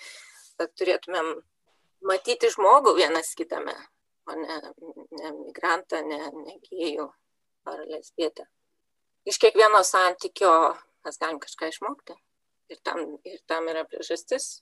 [0.77, 1.33] turėtumėm
[2.05, 3.73] matyti žmogų vienas kitame,
[4.29, 4.59] o ne,
[5.17, 7.09] ne migrantą, ne, ne gėjų
[7.73, 8.45] ar lesbietę.
[9.27, 10.53] Iš kiekvieno santykio
[11.07, 12.15] mes galim kažką išmokti.
[12.67, 14.59] Ir tam, ir tam yra priežastis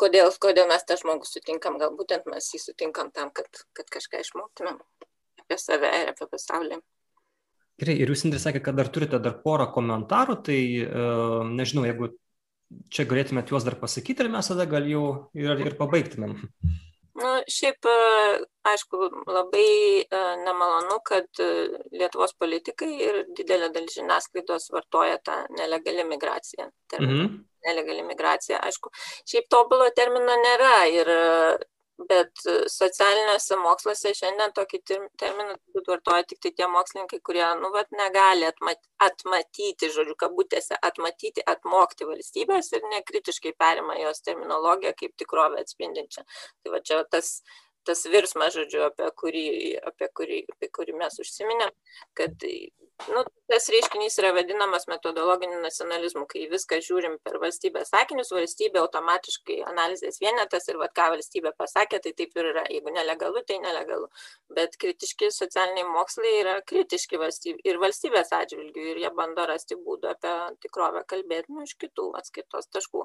[0.00, 4.22] kodėl, kodėl mes tą žmogų sutinkam, gal būtent mes jį sutinkam tam, kad, kad kažką
[4.24, 4.80] išmoktumėm
[5.44, 6.80] apie save ir apie pasaulį.
[7.80, 12.12] Gerai, ir jūs, Indrė, sakė, kad dar turite dar porą komentarų, tai uh, nežinau, jeigu
[12.94, 15.04] čia galėtumėt juos dar pasakyti ir mes tada gal jau
[15.36, 16.38] ir, ir pabaigtumėm.
[17.14, 18.98] Nu, šiaip, e, aišku,
[19.30, 19.66] labai
[20.02, 21.28] e, nemalonu, kad
[21.94, 26.72] Lietuvos politikai ir didelė dalis žiniasklaidos vartoja tą nelegali migraciją.
[26.98, 27.28] Mhm
[27.66, 28.92] nelegali migracija, aišku,
[29.30, 31.10] šiaip tobulo termino nėra, ir,
[32.10, 32.40] bet
[32.70, 35.54] socialiniuose moksluose šiandien tokį terminą
[35.86, 42.08] vartoja tik tai tie mokslininkai, kurie, nu, vat, negali atmat, atmatyti, žodžiu, kabutėse, atmatyti, atmokti
[42.08, 46.26] valstybės ir nekritiškai perima jos terminologiją kaip tikrovę atspindinčią.
[46.62, 47.36] Tai va čia tas
[47.86, 49.46] tas virsmas, žodžiu, apie kurį,
[49.92, 51.72] apie kurį, apie kurį mes užsiminėm,
[52.18, 52.48] kad
[53.10, 59.58] nu, tas reiškinys yra vadinamas metodologiniu nacionalizmu, kai viską žiūrim per valstybės sakinius, valstybė automatiškai
[59.68, 62.64] analizės vienetas ir vad ką valstybė pasakė, tai taip ir yra.
[62.70, 64.08] Jeigu nelegalu, tai nelegalu.
[64.56, 70.12] Bet kritiški socialiniai mokslai yra kritiški valstybė, ir valstybės atžvilgių ir jie bando rasti būdų
[70.14, 73.04] apie tikrovę kalbėti nu, iš kitų atskaitos taškų.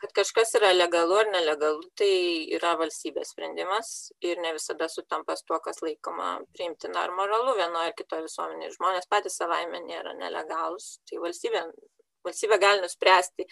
[0.00, 2.14] Kad kažkas yra legalu ar nelegalu, tai
[2.54, 7.90] yra valstybės sprendimas ir ne visada sutampa su tuo, kas laikoma priimtina ar moralu vienoje
[7.90, 8.74] ar kitoje visuomenėje.
[8.78, 11.64] Žmonės patys savaime nėra nelegalūs, tai valstybė,
[12.26, 13.48] valstybė gali nuspręsti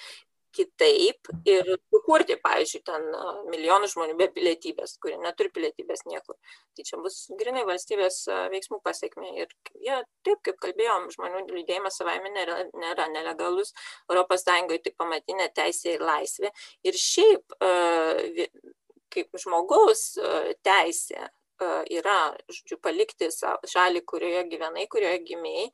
[0.53, 3.07] kitaip ir sukurti, pavyzdžiui, ten
[3.51, 6.37] milijonų žmonių be pilietybės, kurie neturi pilietybės niekur.
[6.77, 9.33] Tai čia bus grinai valstybės veiksmų pasiekmė.
[9.43, 13.73] Ir jie, taip kaip kalbėjom, žmonių judėjimas savaime nėra, nėra nelegalus,
[14.13, 16.53] ES tai pamatinė teisė ir laisvė.
[16.85, 17.57] Ir šiaip
[19.13, 20.13] kaip žmogaus
[20.67, 21.29] teisė
[21.91, 23.29] yra, žodžiu, palikti
[23.73, 25.69] šalį, kurioje gyvenai, kurioje gimiai.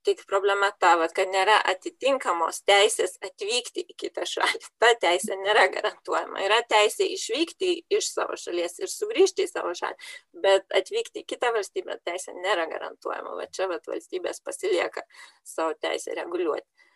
[0.00, 4.60] Tik problema ta, kad nėra atitinkamos teisės atvykti į kitą šalį.
[4.80, 6.40] Ta teisė nėra garantuojama.
[6.46, 9.98] Yra teisė išvykti iš savo šalies ir sugrįžti į savo šalį,
[10.40, 13.36] bet atvykti į kitą valstybę teisė nėra garantuojama.
[13.42, 15.04] Va čia vat, valstybės pasilieka
[15.44, 16.88] savo teisę reguliuoti.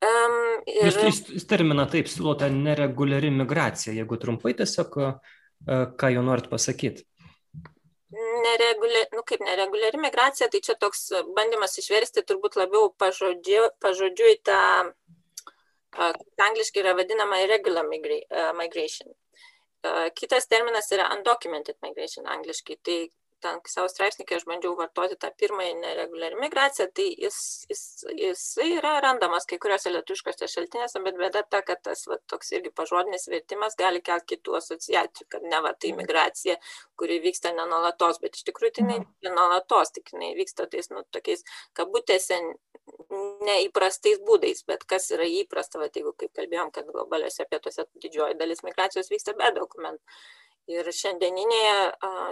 [0.00, 0.88] Um, ir...
[0.88, 4.96] Jūs, jūs terminą taip siūlote nereguliari migracija, jeigu trumpai tiesiog,
[6.00, 7.04] ką jau norit pasakyti
[8.42, 14.36] neregulia, nu kaip nereguliari migracija, tai čia toks bandymas išversti turbūt labiau pažodžiu, pažodžiu į
[14.48, 14.60] tą,
[16.48, 19.14] angliškai yra vadinama irregular migration.
[20.18, 22.98] Kitas terminas yra undocumented migration angliškai, tai
[23.42, 27.38] ten savo straipsnį, kai aš bandžiau vartoti tą pirmąjį nereguliarį migraciją, tai jis,
[27.70, 27.82] jis,
[28.18, 32.72] jis yra randamas kai kuriuose lietuškose šaltinėse, bet bėda ta, kad tas va, toks irgi
[32.76, 36.56] pažodinis vertimas gali kelti kitų asociacijų, kad ne va tai migracija,
[37.00, 39.06] kuri vyksta nenolatos, bet iš tikrųjų tai mhm.
[39.28, 41.46] nenolatos, tik jinai vyksta tais, nu, tokiais
[41.78, 42.40] kabutėse
[43.46, 48.62] neįprastais būdais, bet kas yra įprasta, va, jeigu kaip kalbėjom, kad globaliuose pietuose didžioji dalis
[48.66, 50.02] migracijos vyksta be dokumentų.
[50.70, 51.76] Ir šiandieninėje,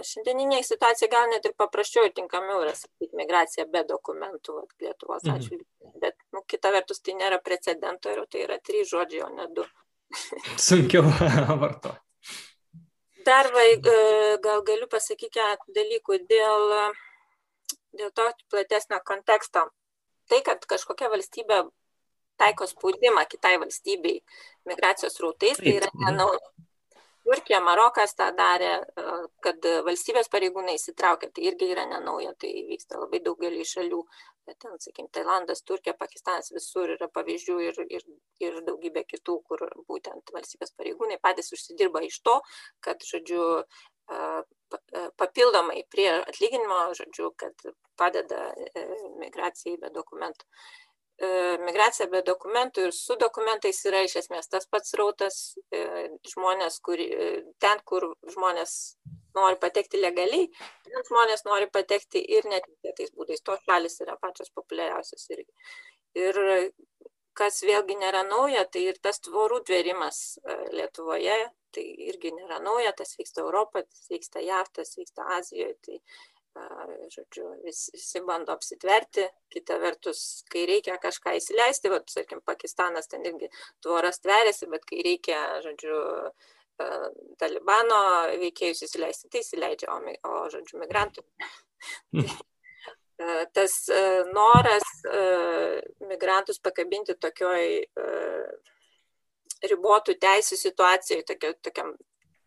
[0.07, 5.25] šiandieninėje situacija gal net ir paprasčiau ir tinkamiau yra sakyti migracija be dokumentų vat, Lietuvos
[5.25, 5.33] mhm.
[5.35, 5.65] atžvilgių.
[5.87, 5.95] Mhm.
[6.03, 9.65] Bet nu, kita vertus tai nėra precedento ir tai yra trys žodžiai, o ne du.
[10.67, 11.03] Sunkiau
[11.63, 11.97] vartoti.
[13.25, 13.65] Dar va,
[14.45, 16.71] gal galiu pasakyti keletą dalykų dėl,
[17.99, 19.67] dėl to platesnio konteksto.
[20.29, 21.63] Tai, kad kažkokia valstybė
[22.39, 24.21] taiko spaudimą kitai valstybei
[24.69, 26.39] migracijos rautais, tai yra nenauja
[27.29, 29.03] Turkija, Marokas tą darė, e,
[29.45, 33.99] kad valstybės pareigūnai įsitraukia, tai irgi yra nenauja, tai vyksta labai daugelį šalių,
[34.49, 38.07] bet ten, sakykim, Tailandas, Turkija, Pakistanas, visur yra pavyzdžių ir, ir,
[38.41, 39.61] ir daugybė kitų, kur
[39.91, 42.39] būtent valstybės pareigūnai patys užsidirba iš to,
[42.87, 44.19] kad, žodžiu, e,
[44.81, 47.69] e, papildomai prie atlyginimo, žodžiu, kad
[47.99, 48.47] padeda
[49.21, 50.49] migracijai be dokumentų.
[51.65, 55.39] Migracija be dokumentų ir su dokumentais yra iš esmės tas pats rautas
[56.31, 57.01] žmonės, kur,
[57.59, 58.73] ten, kur žmonės
[59.35, 60.47] nori patekti legaliai,
[60.87, 63.43] ten žmonės nori patekti ir netikėtais būdais.
[63.45, 65.51] Tos šalis yra pačios populiariausios irgi.
[66.17, 66.39] Ir
[67.39, 70.39] kas vėlgi nėra nauja, tai ir tas tvorų tvėrimas
[70.75, 71.37] Lietuvoje,
[71.75, 75.75] tai irgi nėra nauja, tas vyksta Europoje, tas vyksta JAV, tas vyksta Azijoje.
[75.85, 75.99] Tai,
[77.13, 83.25] žodžiu, vis, visi bando apsitverti, kita vertus, kai reikia kažką įsileisti, va, tarkim, Pakistanas ten
[83.25, 83.49] irgi
[83.83, 85.99] tvoras tveriasi, bet kai reikia, žodžiu,
[87.39, 87.97] Talibano
[88.39, 91.25] veikėjus įsileisti, tai įsileidžia, o, o žodžiu, migrantų.
[93.51, 93.73] Tas
[94.31, 94.85] noras
[96.07, 97.65] migrantus pakabinti tokioj
[99.67, 101.91] ribotų teisų situacijoje, tokia, tokiam,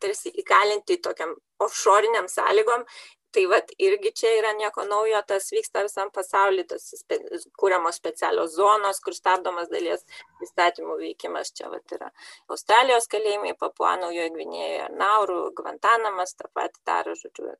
[0.00, 2.86] tarsi įkalinti tokiam offshoriniam sąlygom,
[3.32, 7.18] tai vat irgi čia yra nieko naujo, tas vyksta visam pasauliu, tas spe,
[7.58, 10.04] kūriamos specialios zonos, kur stabdomas dalies
[10.44, 11.52] įstatymų veikimas.
[11.56, 12.10] Čia vat yra
[12.52, 17.52] Australijos kalėjimai, Papua Naujojo Gvinėjoje, Naurų, Gvantanamas, tą patį daro, žodžiu.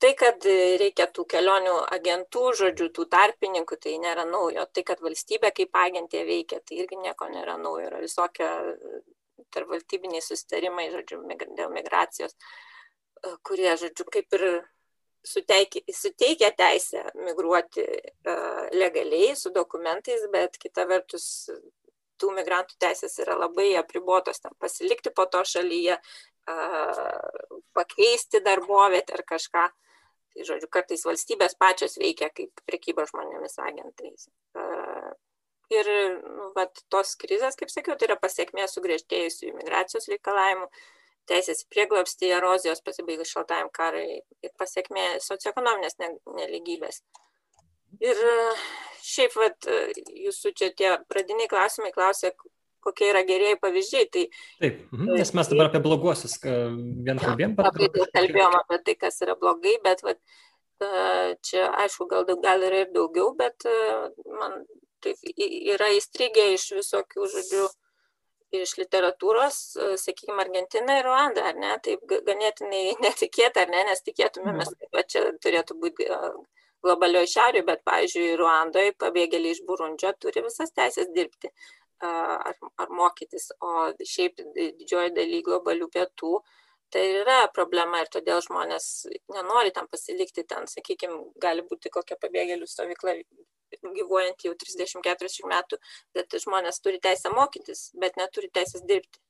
[0.00, 0.46] Tai, kad
[0.80, 4.64] reikia tų kelionių agentų, žodžiu, tų tarpininkų, tai nėra naujo.
[4.72, 7.84] Tai, kad valstybė kaip agentė veikia, tai irgi nieko nėra naujo.
[7.90, 8.48] Yra visokie
[9.52, 11.20] tarp valstybiniai sustarimai, žodžiu,
[11.58, 12.32] dėl migracijos.
[13.44, 14.44] Kurie, žodžiu, kaip ir
[15.26, 21.50] suteikia, suteikia teisę migruoti uh, legaliai su dokumentais, bet kita vertus
[22.20, 29.24] tų migrantų teisės yra labai apribotos, tam pasilikti po to šalyje, uh, pakeisti darbovietę ar
[29.28, 29.68] kažką.
[30.30, 34.28] Tai, žodžiu, kartais valstybės pačios veikia kaip prekyba žmonėmis agentais.
[34.54, 35.10] Uh,
[35.74, 35.90] ir
[36.22, 40.70] nu, vat, tos krizės, kaip sakiau, tai yra pasiekmė sugriežtėjusių imigracijos reikalavimų.
[41.28, 47.02] Teisės prieglobstį, erozijos pasibaigus šaltajam karai ir pasiekmė socioekonominės neligybės.
[48.00, 48.22] Ir
[49.04, 49.68] šiaip, vat,
[50.24, 52.32] jūsų čia tie pradiniai klausimai klausė,
[52.84, 54.10] kokie yra gerieji pavyzdžiai.
[54.14, 54.26] Tai,
[54.62, 55.14] Taip, mhm.
[55.18, 57.56] nes mes dabar apie bloguosius vien kalbėjom.
[57.60, 60.20] Labai daug kalbėjom apie tai, kas yra blogai, bet vat,
[61.46, 63.68] čia aišku, gal, gal yra ir daugiau, bet
[64.38, 64.62] man
[65.04, 67.68] taip yra įstrigę iš visokių, žodžiu,
[68.54, 69.58] iš literatūros,
[70.02, 74.94] sakykime, Argentina ir Ruanda, ar ne, taip ganėtinai netikėta, ar ne, nes tikėtumėmės, mhm.
[74.96, 76.08] kad čia turėtų būti
[76.84, 81.50] globalioje šiaurėje, bet, pavyzdžiui, Ruandoje pabėgėliai iš Burundžio turi visas teisės dirbti
[82.00, 86.38] ar, ar mokytis, o šiaip didžioji daly globalių pietų
[86.92, 88.86] tai yra problema ir todėl žmonės
[89.34, 93.16] nenori tam pasilikti, ten, sakykime, gali būti kokia pabėgėlių stovykla
[93.78, 95.78] gyvuojant jau 30-40 metų,
[96.16, 99.20] bet žmonės turi teisę mokytis, bet neturi teisės dirbti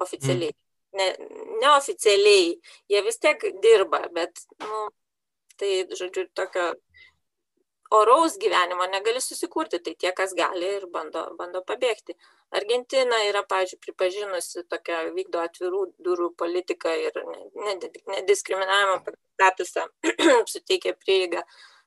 [0.00, 0.54] oficialiai.
[0.54, 0.66] Mm.
[0.98, 1.06] Ne,
[1.62, 2.54] neoficialiai,
[2.90, 4.88] jie vis tiek dirba, bet, nu,
[5.60, 6.72] tai, žodžiu, tokio
[7.94, 12.16] oraus gyvenimo negali susikurti, tai tie, kas gali ir bando, bando pabėgti.
[12.58, 17.18] Argentina yra, pavyzdžiui, pripažinusi tokią vykdo atvirų durų politiką ir
[18.16, 19.86] nediskriminavimo statusą
[20.52, 21.44] suteikia prieigą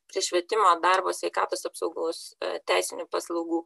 [0.08, 3.64] prie švietimo, darbo, sveikatos apsaugos, e, teisinių paslaugų.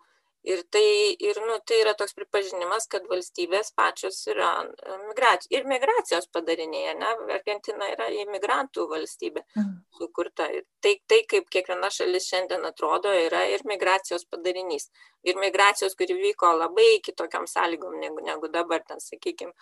[0.47, 0.87] Ir tai,
[1.19, 6.93] ir, nu, tai yra toks pripažinimas, kad valstybės pačios yra e, migracijos, ir migracijos padariniai,
[7.01, 7.09] ne?
[7.35, 9.73] Argentina yra imigrantų valstybė mhm.
[9.99, 10.47] sukurta.
[10.83, 14.87] Tai, tai, kaip kiekviena šalis šiandien atrodo, yra ir migracijos padarinys.
[15.27, 19.55] Ir migracijos, kuri vyko labai kitokiam sąlygom negu, negu dabar, ten, sakykime,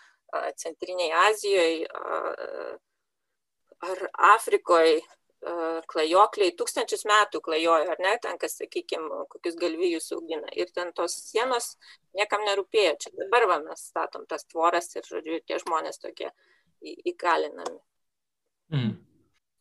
[0.60, 1.86] Centriniai Azijoje
[3.86, 4.02] ar
[4.36, 5.02] Afrikoje
[5.92, 10.50] klajokliai tūkstančius metų klajojo, ar ne, ten, kas, sakykime, kokius galvijus augina.
[10.58, 11.76] Ir ten tos sienos
[12.18, 12.96] niekam nerūpėjo.
[13.04, 16.32] Čia dabar va, mes statom tas tvoras ir, žodžiu, tie žmonės tokie
[16.82, 17.78] įkalinami.
[18.74, 18.96] Mm.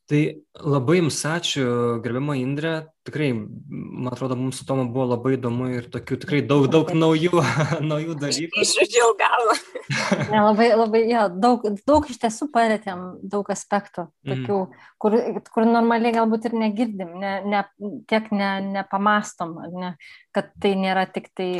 [0.04, 0.18] Tai
[0.60, 1.66] labai jums ačiū,
[2.04, 2.74] gerbima Indrė.
[3.08, 7.40] Tikrai, man atrodo, mums su Tomu buvo labai įdomu ir tokių tikrai daug, daug naujų,
[7.90, 8.60] naujų dalykų.
[8.64, 9.54] Išžudžiau galvą.
[10.32, 14.84] ne, labai, labai, jo, daug, daug iš tiesų palėtėm, daug aspektų, tokių, mm.
[15.00, 15.16] kur,
[15.56, 17.64] kur normaliai galbūt ir negirdim, ne, ne,
[18.10, 19.94] tiek ne, nepamastom, ne,
[20.36, 21.50] kad tai nėra tik tai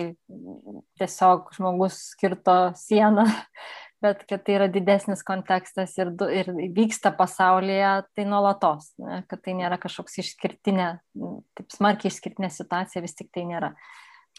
[1.01, 3.25] tiesiog žmogus skirto sieną
[4.05, 9.57] bet kad tai yra didesnis kontekstas ir, ir vyksta pasaulyje, tai nuolatos, ne, kad tai
[9.59, 10.89] nėra kažkoks išskirtinė,
[11.59, 13.73] taip smarkiai išskirtinė situacija, vis tik tai nėra.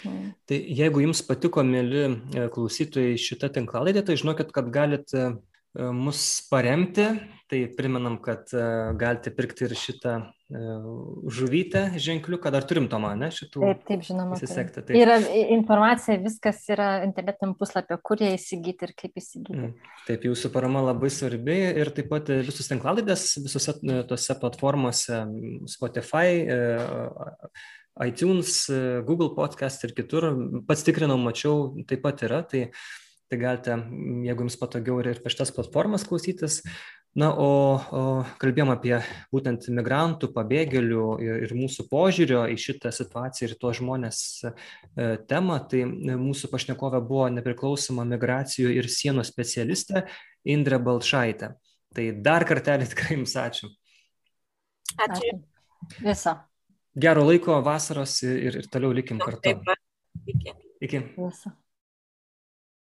[0.06, 0.32] Mm.
[0.48, 5.30] Tai jeigu jums patiko, mėly e, klausytojai, šitą tinklalaidė, tai žinokit, kad galite
[5.76, 7.04] mus paremti,
[7.52, 8.48] tai primenam, kad
[8.96, 10.14] galite pirkti ir šitą
[10.45, 13.61] žuvytę ženkliuką, dar turim tomą, ne, šitų.
[13.63, 14.35] Taip, taip, žinoma.
[14.38, 14.84] Įsisekti.
[14.85, 14.97] Taip.
[14.99, 15.15] Yra
[15.55, 19.57] informacija, viskas yra internetiniam puslapio, kur ją įsigyti ir kaip įsigyti.
[19.57, 19.95] Mm.
[20.05, 23.73] Taip, jūsų parama labai svarbi ir taip pat visus tinklalaidės visose
[24.11, 25.23] tose platformose,
[25.72, 26.45] Spotify,
[28.05, 28.67] iTunes,
[29.07, 30.30] Google podcast ir kitur.
[30.69, 32.43] Pats tikrinau, mačiau, taip pat yra.
[32.45, 32.67] Tai,
[33.34, 33.80] tai galite,
[34.30, 36.61] jeigu jums patogiau ir per šitas platformas klausytis.
[37.16, 37.50] Na, o,
[37.96, 38.02] o
[38.42, 38.98] kalbėjom apie
[39.32, 44.52] būtent migrantų, pabėgėlių ir, ir mūsų požiūrio į šitą situaciją ir tuos žmonės e,
[45.30, 45.62] temą.
[45.72, 45.86] Tai
[46.20, 50.04] mūsų pašnekovė buvo nepriklausoma migracijų ir sienų specialistė
[50.44, 51.54] Indrė Balšaitė.
[51.96, 53.72] Tai dar kartelį tikrai jums ačiū.
[55.08, 55.40] Ačiū.
[56.02, 56.36] Viso
[56.96, 59.42] gero laiko vasaros ir, ir toliau likim kartu.
[59.44, 59.64] Taip,
[60.32, 60.56] iki.
[60.86, 61.02] Iki.
[61.20, 61.52] Viso.